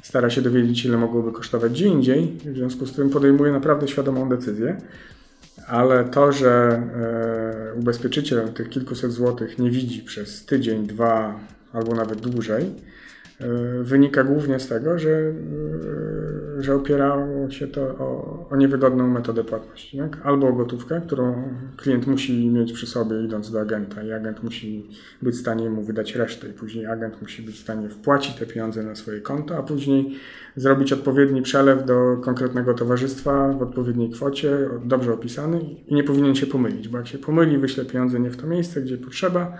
stara 0.07 0.31
się 0.31 0.42
dowiedzieć, 0.42 0.85
ile 0.85 0.97
mogłoby 0.97 1.33
kosztować 1.33 1.73
gdzie 1.73 1.87
indziej, 1.87 2.38
w 2.45 2.57
związku 2.57 2.87
z 2.87 2.92
tym 2.92 3.11
podejmuje 3.11 3.53
naprawdę 3.53 3.88
świadomą 3.88 4.29
decyzję. 4.29 4.81
Ale 5.66 6.05
to, 6.05 6.33
że 6.33 6.83
e, 7.73 7.79
ubezpieczyciel 7.79 8.49
tych 8.49 8.69
kilkuset 8.69 9.12
złotych 9.12 9.59
nie 9.59 9.71
widzi 9.71 10.03
przez 10.03 10.45
tydzień, 10.45 10.87
dwa 10.87 11.40
albo 11.73 11.95
nawet 11.95 12.21
dłużej, 12.21 12.64
wynika 13.83 14.25
głównie 14.25 14.61
z 14.61 14.68
tego, 14.68 14.99
że, 14.99 15.11
e, 15.11 16.62
że 16.62 16.75
opierało 16.75 17.51
się 17.51 17.66
to 17.66 17.83
o, 17.83 18.49
o 18.51 18.57
niewygodną 18.57 19.09
metodę 19.09 19.44
płatności. 19.44 19.99
Tak? 19.99 20.18
Albo 20.25 20.49
o 20.49 20.53
gotówkę, 20.53 21.01
którą 21.07 21.42
klient 21.77 22.07
musi 22.07 22.51
mieć 22.51 22.72
przy 22.72 22.87
sobie 22.87 23.25
idąc 23.25 23.51
do 23.51 23.61
agenta 23.61 24.03
i 24.03 24.12
agent 24.12 24.42
musi 24.42 24.90
być 25.22 25.35
w 25.35 25.38
stanie 25.38 25.70
mu 25.70 25.83
wydać 25.83 26.14
resztę 26.14 26.49
i 26.49 26.53
później 26.53 26.87
agent 26.87 27.22
musi 27.22 27.42
być 27.42 27.57
w 27.57 27.62
stanie 27.62 27.88
wpłacić 27.88 28.35
te 28.35 28.46
pieniądze 28.46 28.83
na 28.83 28.94
swoje 28.94 29.20
konto, 29.20 29.57
a 29.57 29.62
później 29.62 30.18
zrobić 30.57 30.92
odpowiedni 30.92 31.42
przelew 31.42 31.85
do 31.85 32.16
konkretnego 32.16 32.75
towarzystwa 32.75 33.53
w 33.53 33.62
odpowiedniej 33.62 34.11
kwocie, 34.11 34.59
dobrze 34.85 35.12
opisany 35.12 35.61
i 35.87 35.94
nie 35.94 36.05
powinien 36.05 36.35
się 36.35 36.46
pomylić, 36.46 36.88
bo 36.88 36.99
jak 36.99 37.07
się 37.07 37.18
pomyli, 37.18 37.59
wyśle 37.59 37.85
pieniądze 37.85 38.20
nie 38.20 38.31
w 38.31 38.37
to 38.37 38.46
miejsce, 38.46 38.83
gdzie 38.83 38.99
potrzeba, 38.99 39.59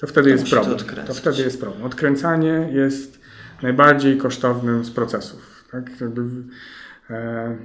to 0.00 0.06
wtedy 0.06 0.30
to 0.30 0.36
jest 0.36 0.50
problem. 0.50 0.78
To, 0.78 1.02
to, 1.06 1.14
wtedy 1.14 1.42
jest 1.42 1.60
problem. 1.60 1.84
Odkręcanie 1.84 2.68
jest 2.72 3.20
najbardziej 3.62 4.18
kosztownym 4.18 4.84
z 4.84 4.90
procesów. 4.90 5.64
Tak? 5.70 6.00
Jakby, 6.00 6.22
e, 7.10 7.56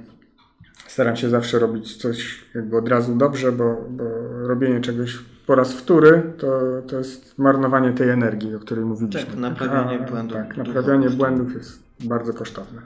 staram 0.86 1.16
się 1.16 1.30
zawsze 1.30 1.58
robić 1.58 1.96
coś 1.96 2.44
jakby 2.54 2.76
od 2.76 2.88
razu 2.88 3.14
dobrze, 3.14 3.52
bo, 3.52 3.84
bo 3.90 4.04
robienie 4.46 4.80
czegoś 4.80 5.18
po 5.46 5.54
raz 5.54 5.72
wtóry 5.72 6.22
to, 6.38 6.60
to 6.88 6.98
jest 6.98 7.38
marnowanie 7.38 7.92
tej 7.92 8.10
energii, 8.10 8.54
o 8.54 8.60
której 8.60 8.84
mówiliśmy. 8.84 9.30
Tak, 9.30 9.36
naprawianie 9.36 9.98
błędów. 9.98 10.38
Tak, 10.38 10.56
naprawianie 10.56 11.10
błędów 11.10 11.54
jest 11.54 11.82
bardzo 12.04 12.34
kosztowne. 12.34 12.82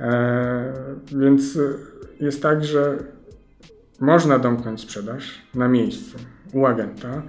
E, 0.00 0.72
więc 1.06 1.58
jest 2.20 2.42
tak, 2.42 2.64
że 2.64 2.98
można 4.00 4.38
domknąć 4.38 4.80
sprzedaż 4.80 5.42
na 5.54 5.68
miejscu 5.68 6.18
u 6.52 6.66
agenta, 6.66 7.22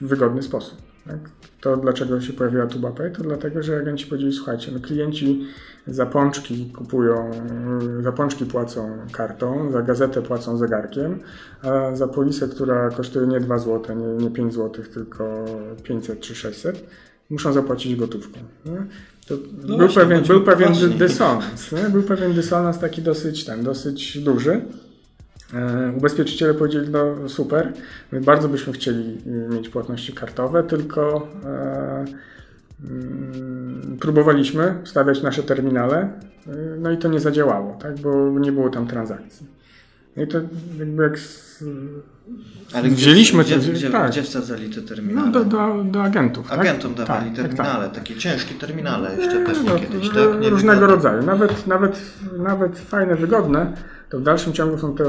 w 0.00 0.06
wygodny 0.06 0.42
sposób. 0.42 0.78
Tak? 1.06 1.18
To 1.60 1.76
dlaczego 1.76 2.20
się 2.20 2.32
pojawiła 2.32 2.66
TubaPay? 2.66 3.12
To 3.12 3.22
dlatego, 3.22 3.62
że 3.62 3.76
agenci 3.76 4.06
powiedzieli, 4.06 4.32
słuchajcie, 4.32 4.72
no 4.72 4.80
klienci 4.80 5.46
za 5.86 6.06
pączki 6.06 6.72
kupują, 6.76 7.30
za 8.00 8.12
pączki 8.12 8.46
płacą 8.46 8.98
kartą, 9.12 9.72
za 9.72 9.82
gazetę 9.82 10.22
płacą 10.22 10.56
zegarkiem, 10.56 11.20
a 11.62 11.96
za 11.96 12.08
polisę, 12.08 12.48
która 12.48 12.90
kosztuje 12.90 13.26
nie 13.26 13.40
2 13.40 13.58
zł, 13.58 13.96
nie, 13.96 14.24
nie 14.24 14.30
5 14.30 14.54
zł, 14.54 14.84
tylko 14.94 15.44
500 15.82 16.20
czy 16.20 16.34
600, 16.34 16.86
muszą 17.30 17.52
zapłacić 17.52 17.96
gotówką. 17.96 18.40
To 19.26 19.34
no 19.62 19.66
był, 19.66 19.78
właśnie, 19.78 20.02
pewien, 20.02 20.24
był 20.24 20.44
pewien 20.44 20.72
dysonans. 20.98 21.72
Nie? 21.72 21.90
Był 21.90 22.02
pewien 22.02 22.32
dysonans 22.32 22.78
taki 22.78 23.02
dosyć, 23.02 23.44
ten, 23.44 23.64
dosyć 23.64 24.18
duży. 24.18 24.60
E, 25.54 25.92
ubezpieczyciele 25.96 26.54
powiedzieli, 26.54 26.88
no 26.90 27.28
super, 27.28 27.72
my 28.12 28.20
bardzo 28.20 28.48
byśmy 28.48 28.72
chcieli 28.72 29.18
e, 29.26 29.54
mieć 29.54 29.68
płatności 29.68 30.12
kartowe, 30.12 30.62
tylko 30.62 31.28
e, 31.44 32.04
mm, 32.84 33.96
próbowaliśmy 34.00 34.74
wstawiać 34.84 35.22
nasze 35.22 35.42
terminale, 35.42 36.08
no 36.78 36.90
i 36.90 36.98
to 36.98 37.08
nie 37.08 37.20
zadziałało, 37.20 37.78
tak, 37.82 37.98
bo 37.98 38.38
nie 38.38 38.52
było 38.52 38.70
tam 38.70 38.86
transakcji. 38.86 39.46
No 40.16 40.22
i 40.22 40.26
to 40.26 40.38
jakby 40.78 41.02
jak 41.02 41.18
z, 41.18 41.64
Ale 42.74 42.88
wzięliśmy 42.88 43.44
gdzie, 43.44 43.58
gdzie, 43.58 43.72
gdzie, 43.72 43.90
tak. 43.90 44.10
gdzie 44.10 44.22
wsadzali 44.22 44.70
te 44.70 44.82
terminale? 44.82 45.26
No 45.26 45.32
do, 45.32 45.44
do, 45.44 45.84
do 45.84 46.02
agentów. 46.02 46.48
Tak? 46.48 46.60
Agentom 46.60 46.94
tak? 46.94 47.06
dawali 47.06 47.30
tak, 47.30 47.36
terminale, 47.36 47.84
tak, 47.84 47.94
takie 47.94 48.16
ciężkie 48.16 48.54
terminale 48.54 49.16
jeszcze 49.16 49.44
pewnie 49.44 49.70
no, 49.70 49.78
kiedyś, 49.78 50.08
tak? 50.08 50.40
Nie 50.40 50.50
różnego 50.50 50.86
rodzaju, 50.86 51.22
nawet, 51.22 51.66
nawet, 51.66 52.00
nawet 52.38 52.78
fajne, 52.78 53.16
wygodne, 53.16 53.72
to 54.12 54.18
w 54.18 54.22
dalszym 54.22 54.52
ciągu 54.52 54.78
są 54.78 54.94
to 54.94 55.04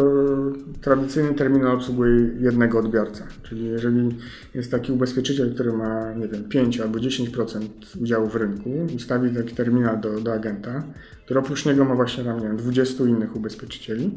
tradycyjny 0.82 1.34
terminal 1.34 1.76
obsługuje 1.76 2.30
jednego 2.40 2.80
odbiorcę. 2.80 3.24
Czyli 3.44 3.66
jeżeli 3.66 4.16
jest 4.54 4.72
taki 4.72 4.92
ubezpieczyciel, 4.92 5.54
który 5.54 5.74
ma, 5.74 6.14
nie 6.14 6.28
wiem, 6.28 6.44
5 6.44 6.80
albo 6.80 7.00
10% 7.00 7.68
udziału 8.02 8.28
w 8.28 8.36
rynku 8.36 8.70
i 8.96 9.00
stawi 9.00 9.36
taki 9.36 9.56
terminal 9.56 10.00
do, 10.00 10.20
do 10.20 10.34
agenta, 10.34 10.84
który 11.26 11.40
oprócz 11.40 11.66
niego 11.66 11.86
ma 11.86 11.96
właśnie 11.96 12.24
tam, 12.24 12.40
nie 12.40 12.48
wiem, 12.48 12.58
20 12.58 13.04
innych 13.04 13.36
ubezpieczycieli, 13.36 14.12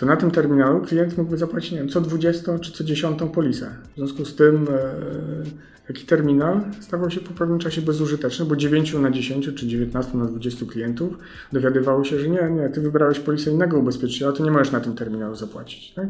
to 0.00 0.06
na 0.06 0.16
tym 0.16 0.30
terminalu 0.30 0.80
klient 0.80 1.18
mógłby 1.18 1.38
zapłacić, 1.38 1.72
nie 1.72 1.78
wiem, 1.78 1.88
co 1.88 2.00
20 2.00 2.58
czy 2.58 2.72
co 2.72 2.84
10 2.84 3.18
polisę. 3.34 3.70
W 3.92 3.96
związku 3.96 4.24
z 4.24 4.36
tym 4.36 4.66
e, 4.68 5.86
taki 5.86 6.06
terminal 6.06 6.60
stawał 6.80 7.10
się 7.10 7.20
po 7.20 7.32
pewnym 7.32 7.58
czasie 7.58 7.82
bezużyteczny, 7.82 8.44
bo 8.44 8.56
9 8.56 8.94
na 8.94 9.10
10 9.10 9.54
czy 9.54 9.66
19 9.66 10.18
na 10.18 10.24
20 10.24 10.66
klientów 10.66 11.18
dowiadywało 11.52 12.04
się, 12.04 12.18
że 12.18 12.28
nie, 12.28 12.50
nie, 12.50 12.68
ty 12.68 12.80
wybrałeś 12.80 13.18
polisę 13.18 13.50
innego 13.50 13.78
ubezpieczyciela, 13.78 14.32
to 14.32 14.44
nie 14.44 14.50
możesz 14.50 14.72
na 14.72 14.80
tym 14.80 14.94
terminalu 14.94 15.34
zapłacić. 15.34 15.94
Tak? 15.94 16.08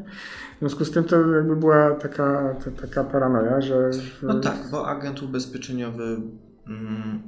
W 0.57 0.59
związku 0.59 0.85
z 0.85 0.90
tym 0.90 1.05
to 1.05 1.35
jakby 1.35 1.57
była 1.57 1.90
taka, 1.90 2.55
ta, 2.64 2.70
taka 2.70 3.05
paranoja, 3.05 3.61
że... 3.61 3.90
No 4.22 4.40
tak, 4.40 4.59
bo 4.70 4.88
agent 4.88 5.22
ubezpieczeniowy 5.22 6.20
mm, 6.66 7.22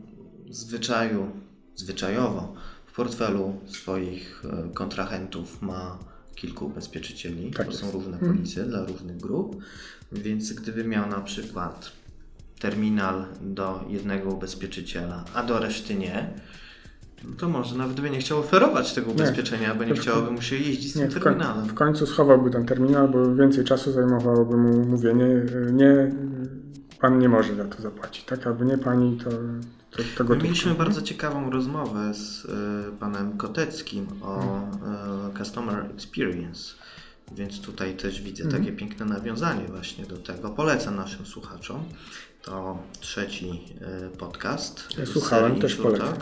zwyczaju, 0.51 1.27
zwyczajowo 1.75 2.55
w 2.87 2.94
portfelu 2.94 3.53
swoich 3.66 4.44
e, 4.44 4.75
kontrahentów 4.75 5.62
ma 5.62 6.12
kilku 6.42 6.66
ubezpieczycieli, 6.66 7.50
tak 7.50 7.66
to 7.66 7.72
są 7.72 7.90
różne 7.90 8.12
mhm. 8.12 8.33
polisy 8.33 8.64
dla 8.64 8.85
różnych 8.85 9.16
grup, 9.16 9.62
więc 10.12 10.52
gdyby 10.52 10.85
miał 10.85 11.09
na 11.09 11.20
przykład 11.20 11.92
terminal 12.59 13.24
do 13.40 13.85
jednego 13.88 14.31
ubezpieczyciela, 14.31 15.24
a 15.35 15.42
do 15.42 15.59
reszty 15.59 15.94
nie, 15.94 16.31
to 17.38 17.48
może 17.48 17.76
nawet 17.78 18.00
by 18.00 18.11
nie 18.11 18.18
chciał 18.18 18.38
oferować 18.38 18.92
tego 18.92 19.11
ubezpieczenia, 19.11 19.68
nie. 19.68 19.74
bo 19.74 19.85
nie 19.85 19.94
chciałoby 19.94 20.31
mu 20.31 20.42
się 20.42 20.57
jeździć 20.57 20.92
z 20.92 20.96
nie, 20.96 21.09
tym 21.09 21.22
terminalem. 21.22 21.66
W 21.66 21.74
końcu 21.74 22.07
schowałby 22.07 22.50
ten 22.50 22.66
terminal, 22.66 23.09
bo 23.09 23.35
więcej 23.35 23.64
czasu 23.64 23.92
zajmowałoby 23.92 24.57
mu 24.57 24.85
mówienie, 24.85 25.26
nie, 25.72 26.12
pan 27.00 27.18
nie 27.18 27.28
może 27.28 27.55
za 27.55 27.64
to 27.64 27.83
zapłacić, 27.83 28.24
tak? 28.24 28.46
Albo 28.46 28.64
nie 28.64 28.78
pani, 28.78 29.16
to 29.16 29.31
to, 29.92 30.02
tego 30.18 30.37
Mieliśmy 30.37 30.74
bardzo 30.74 31.02
ciekawą 31.02 31.50
rozmowę 31.50 32.14
z 32.14 32.44
y, 32.44 32.48
panem 33.00 33.37
Koteckim 33.37 34.07
o 34.22 34.61
y, 35.35 35.38
Customer 35.38 35.87
Experience, 35.94 36.74
więc 37.33 37.61
tutaj 37.61 37.96
też 37.96 38.22
widzę 38.22 38.44
mm. 38.44 38.57
takie 38.57 38.72
piękne 38.72 39.07
nawiązanie 39.07 39.64
właśnie 39.68 40.07
do 40.07 40.16
tego. 40.16 40.50
Polecam 40.50 40.96
naszym 40.96 41.26
słuchaczom. 41.26 41.85
To 42.42 42.78
trzeci 43.00 43.61
y, 44.14 44.16
podcast. 44.16 44.88
Ja 44.98 45.07
słuchałem, 45.07 45.61
też 45.61 45.74
polecam. 45.74 46.14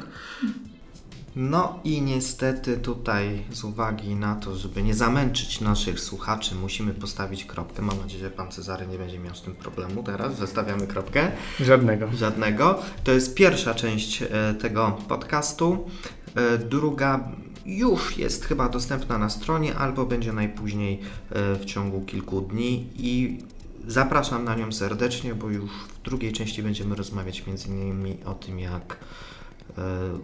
No 1.37 1.81
i 1.85 2.03
niestety 2.03 2.77
tutaj 2.77 3.43
z 3.53 3.65
uwagi 3.65 4.15
na 4.15 4.35
to, 4.35 4.57
żeby 4.57 4.83
nie 4.83 4.95
zamęczyć 4.95 5.61
naszych 5.61 6.01
słuchaczy, 6.01 6.55
musimy 6.55 6.95
postawić 6.95 7.45
kropkę. 7.45 7.83
Mam 7.83 7.99
nadzieję, 7.99 8.25
że 8.25 8.31
pan 8.31 8.51
Cezary 8.51 8.87
nie 8.87 8.99
będzie 8.99 9.19
miał 9.19 9.35
z 9.35 9.43
tym 9.43 9.55
problemu 9.55 10.03
teraz. 10.03 10.39
Zostawiamy 10.39 10.87
kropkę. 10.87 11.33
Żadnego. 11.61 12.09
Żadnego. 12.13 12.79
To 13.05 13.13
jest 13.13 13.35
pierwsza 13.35 13.75
część 13.75 14.23
e, 14.23 14.55
tego 14.55 14.99
podcastu. 15.09 15.91
E, 16.35 16.59
druga 16.59 17.29
już 17.67 18.19
jest 18.19 18.45
chyba 18.45 18.69
dostępna 18.69 19.19
na 19.19 19.29
stronie, 19.29 19.75
albo 19.75 20.07
będzie 20.07 20.33
najpóźniej 20.33 21.01
e, 21.31 21.55
w 21.55 21.65
ciągu 21.65 22.01
kilku 22.01 22.41
dni 22.41 22.87
i 22.97 23.39
zapraszam 23.87 24.45
na 24.45 24.55
nią 24.55 24.73
serdecznie, 24.73 25.35
bo 25.35 25.51
już 25.51 25.71
w 25.71 26.03
drugiej 26.03 26.33
części 26.33 26.63
będziemy 26.63 26.95
rozmawiać 26.95 27.47
między 27.47 27.69
innymi 27.69 28.19
o 28.25 28.35
tym, 28.35 28.59
jak 28.59 28.97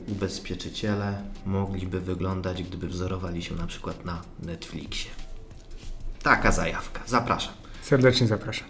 ubezpieczyciele 0.09 1.23
mogliby 1.47 2.01
wyglądać, 2.01 2.63
gdyby 2.63 2.89
wzorowali 2.89 3.43
się 3.43 3.55
na 3.55 3.67
przykład 3.67 4.05
na 4.05 4.23
Netflixie. 4.43 5.11
Taka 6.23 6.53
zajawka. 6.53 7.01
Zapraszam. 7.07 7.55
Serdecznie 7.83 8.27
zapraszam. 8.27 8.69